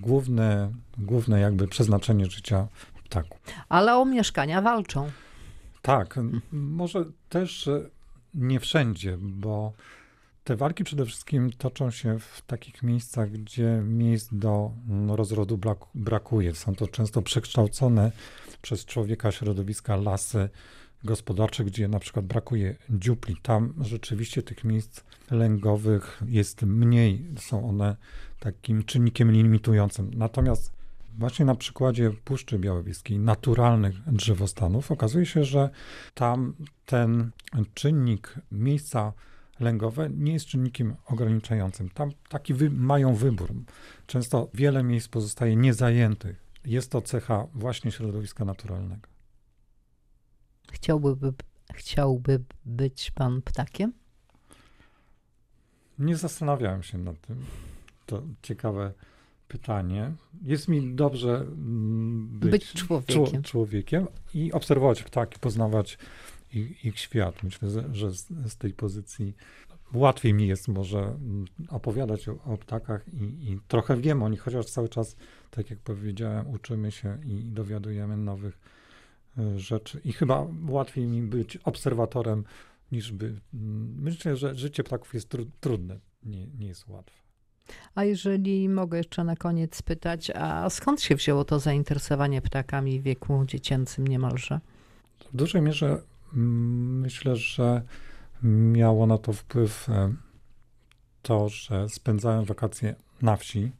główne, 0.00 0.72
główne 0.98 1.40
jakby 1.40 1.68
przeznaczenie 1.68 2.26
życia 2.26 2.68
ptaku. 3.04 3.38
Ale 3.68 3.96
o 3.96 4.04
mieszkania 4.04 4.62
walczą. 4.62 5.10
Tak, 5.82 6.20
może 6.52 7.04
też 7.28 7.70
nie 8.34 8.60
wszędzie, 8.60 9.18
bo 9.20 9.72
te 10.44 10.56
walki 10.56 10.84
przede 10.84 11.06
wszystkim 11.06 11.50
toczą 11.52 11.90
się 11.90 12.18
w 12.18 12.42
takich 12.46 12.82
miejscach, 12.82 13.30
gdzie 13.30 13.82
miejsc 13.84 14.28
do 14.32 14.70
rozrodu 15.08 15.58
brakuje. 15.94 16.54
Są 16.54 16.74
to 16.74 16.86
często 16.86 17.22
przekształcone 17.22 18.12
przez 18.62 18.84
człowieka 18.84 19.32
środowiska 19.32 19.96
lasy 19.96 20.48
gospodarcze, 21.04 21.64
gdzie 21.64 21.88
na 21.88 21.98
przykład 21.98 22.26
brakuje 22.26 22.76
dziupli. 22.90 23.36
Tam 23.42 23.74
rzeczywiście 23.80 24.42
tych 24.42 24.64
miejsc 24.64 25.00
lęgowych 25.30 26.22
jest 26.26 26.62
mniej, 26.62 27.24
są 27.38 27.68
one 27.68 27.96
takim 28.40 28.84
czynnikiem 28.84 29.32
limitującym. 29.32 30.10
Natomiast 30.14 30.72
właśnie 31.18 31.44
na 31.44 31.54
przykładzie 31.54 32.10
Puszczy 32.24 32.58
Białowieskiej, 32.58 33.18
naturalnych 33.18 33.94
drzewostanów, 34.06 34.92
okazuje 34.92 35.26
się, 35.26 35.44
że 35.44 35.70
tam 36.14 36.54
ten 36.86 37.30
czynnik 37.74 38.34
miejsca 38.52 39.12
lęgowe 39.60 40.10
nie 40.10 40.32
jest 40.32 40.46
czynnikiem 40.46 40.94
ograniczającym. 41.06 41.90
Tam 41.90 42.10
taki 42.28 42.54
wy 42.54 42.70
mają 42.70 43.14
wybór. 43.14 43.54
Często 44.06 44.48
wiele 44.54 44.82
miejsc 44.82 45.08
pozostaje 45.08 45.56
niezajętych. 45.56 46.44
Jest 46.64 46.90
to 46.90 47.02
cecha 47.02 47.46
właśnie 47.54 47.92
środowiska 47.92 48.44
naturalnego. 48.44 49.17
Chciałby, 50.72 51.16
chciałby 51.74 52.40
być 52.64 53.10
pan 53.10 53.42
ptakiem? 53.42 53.92
Nie 55.98 56.16
zastanawiałem 56.16 56.82
się 56.82 56.98
nad 56.98 57.20
tym. 57.20 57.44
to 58.06 58.22
ciekawe 58.42 58.92
pytanie. 59.48 60.12
Jest 60.42 60.68
mi 60.68 60.94
dobrze 60.94 61.36
mm, 61.36 62.28
być, 62.38 62.50
Być 62.50 62.72
człowiekiem. 62.72 63.24
czło- 63.24 63.42
człowiekiem 63.42 64.06
i 64.34 64.52
obserwować 64.52 65.02
ptaki, 65.02 65.38
poznawać 65.38 65.98
ich, 66.54 66.84
ich 66.84 66.98
świat. 66.98 67.42
Myślę, 67.42 67.68
że- 67.92 68.10
z, 68.12 68.26
z 68.46 68.56
tej 68.56 68.72
pozycji 68.72 69.34
łatwiej 69.92 70.34
mi 70.34 70.46
jest 70.46 70.68
może 70.68 70.98
mm, 71.00 71.44
opowiadać 71.68 72.28
o, 72.28 72.38
o 72.44 72.56
ptakach 72.56 73.04
i, 73.14 73.22
i 73.52 73.58
trochę 73.68 73.96
wiem 73.96 74.22
o 74.22 74.28
nich, 74.28 74.40
chociaż 74.40 74.66
cały 74.66 74.88
czas, 74.88 75.16
tak 75.50 75.70
jak 75.70 75.78
powiedziałem, 75.78 76.48
uczymy 76.50 76.92
się 76.92 77.18
i 77.24 77.44
dowiadujemy 77.44 78.16
nowych 78.16 78.58
rzeczy. 79.56 80.00
I 80.04 80.12
chyba 80.12 80.46
łatwiej 80.68 81.06
mi 81.06 81.22
być 81.22 81.56
obserwatorem 81.56 82.44
niż 82.92 83.12
by. 83.12 83.40
Myślę, 83.96 84.36
że 84.36 84.54
życie 84.54 84.84
ptaków 84.84 85.14
jest 85.14 85.28
tru, 85.28 85.46
trudne, 85.60 85.98
nie, 86.22 86.46
nie 86.46 86.66
jest 86.66 86.88
łatwe. 86.88 87.18
A 87.94 88.04
jeżeli 88.04 88.68
mogę 88.68 88.98
jeszcze 88.98 89.24
na 89.24 89.36
koniec 89.36 89.76
spytać, 89.76 90.30
a 90.30 90.70
skąd 90.70 91.00
się 91.00 91.16
wzięło 91.16 91.44
to 91.44 91.58
zainteresowanie 91.58 92.42
ptakami 92.42 93.00
w 93.00 93.02
wieku 93.02 93.44
dziecięcym 93.46 94.06
niemalże? 94.06 94.60
W 95.32 95.36
dużej 95.36 95.62
mierze 95.62 96.02
mm, 96.34 97.00
myślę, 97.00 97.36
że 97.36 97.82
miało 98.42 99.06
na 99.06 99.18
to 99.18 99.32
wpływ 99.32 99.88
e, 99.88 100.14
to, 101.22 101.48
że 101.48 101.88
spędzałem 101.88 102.44
wakacje 102.44 102.94
na 103.22 103.36
wsi, 103.36 103.72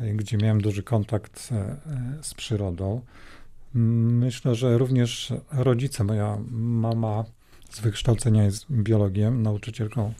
e, 0.00 0.12
gdzie 0.12 0.36
miałem 0.36 0.60
duży 0.60 0.82
kontakt 0.82 1.48
e, 1.52 1.76
z 2.22 2.34
przyrodą. 2.34 3.00
Myślę, 3.78 4.54
że 4.54 4.78
również 4.78 5.32
rodzice, 5.52 6.04
moja 6.04 6.38
mama 6.50 7.24
z 7.70 7.80
wykształcenia 7.80 8.44
jest 8.44 8.66
biologiem, 8.70 9.42
nauczycielką 9.42 10.14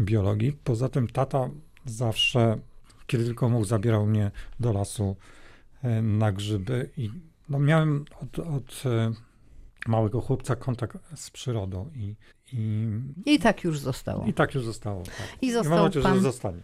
biologii. 0.00 0.52
Poza 0.64 0.88
tym 0.88 1.08
tata 1.08 1.50
zawsze, 1.84 2.58
kiedy 3.06 3.24
tylko 3.24 3.48
mógł, 3.48 3.64
zabierał 3.64 4.06
mnie 4.06 4.30
do 4.60 4.72
lasu 4.72 5.16
e, 5.82 6.02
na 6.02 6.32
grzyby 6.32 6.90
i 6.96 7.10
no, 7.48 7.58
miałem 7.58 8.04
od, 8.22 8.38
od 8.38 8.82
e, 8.86 9.12
małego 9.86 10.20
chłopca 10.20 10.56
kontakt 10.56 10.96
z 11.14 11.30
przyrodą 11.30 11.90
i, 11.94 12.16
i, 12.52 12.88
I 13.26 13.38
tak 13.38 13.64
już 13.64 13.78
zostało. 13.78 14.26
i 14.26 14.34
tak 14.34 14.54
już 14.54 14.64
zostało. 14.64 15.02
Tak. 15.02 15.42
I 15.42 15.46
I 15.46 15.52
mam 15.52 15.62
został 15.62 15.84
nadzieję, 15.84 16.02
pan 16.02 16.14
że 16.14 16.20
zostanie. 16.20 16.62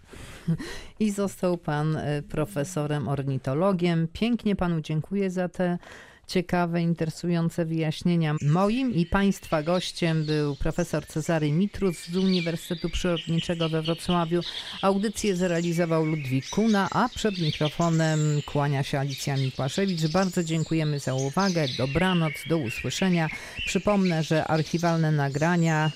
I 1.01 1.11
został 1.11 1.59
pan 1.59 1.97
e, 1.97 2.22
profesorem 2.22 3.09
ornitologiem. 3.09 4.09
Pięknie 4.12 4.57
panu 4.57 4.80
dziękuję 4.80 5.30
za 5.30 5.49
te 5.49 5.78
ciekawe, 6.27 6.83
interesujące 6.83 7.64
wyjaśnienia. 7.64 8.37
Moim 8.43 8.95
i 8.95 9.07
państwa 9.07 9.62
gościem 9.62 10.24
był 10.24 10.57
profesor 10.57 11.07
Cezary 11.07 11.53
Mitrus 11.53 12.05
z 12.05 12.16
Uniwersytetu 12.16 12.91
Przyrodniczego 12.91 13.68
we 13.68 13.83
Wrocławiu. 13.83 14.41
Audycję 14.83 15.37
zrealizował 15.37 16.05
Ludwik 16.05 16.49
Kuna, 16.51 16.89
a 16.91 17.09
przed 17.09 17.39
mikrofonem 17.39 18.43
kłania 18.47 18.83
się 18.83 18.99
Alicja 18.99 19.37
Mikłaszewicz. 19.37 20.07
Bardzo 20.07 20.45
dziękujemy 20.45 20.99
za 20.99 21.14
uwagę. 21.14 21.66
Dobranoc, 21.79 22.33
do 22.49 22.59
usłyszenia. 22.59 23.29
Przypomnę, 23.66 24.22
że 24.22 24.45
archiwalne 24.45 25.12
nagrania 25.12 25.91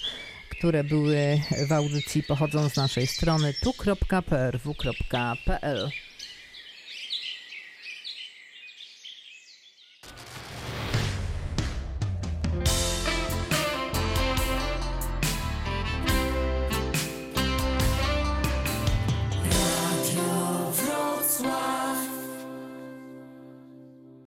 które 0.51 0.85
były 0.85 1.41
w 1.69 1.73
audycji 1.73 2.23
pochodzą 2.23 2.69
z 2.69 2.77
naszej 2.77 3.07
strony 3.07 3.55
tu.prw.pl. 3.63 4.51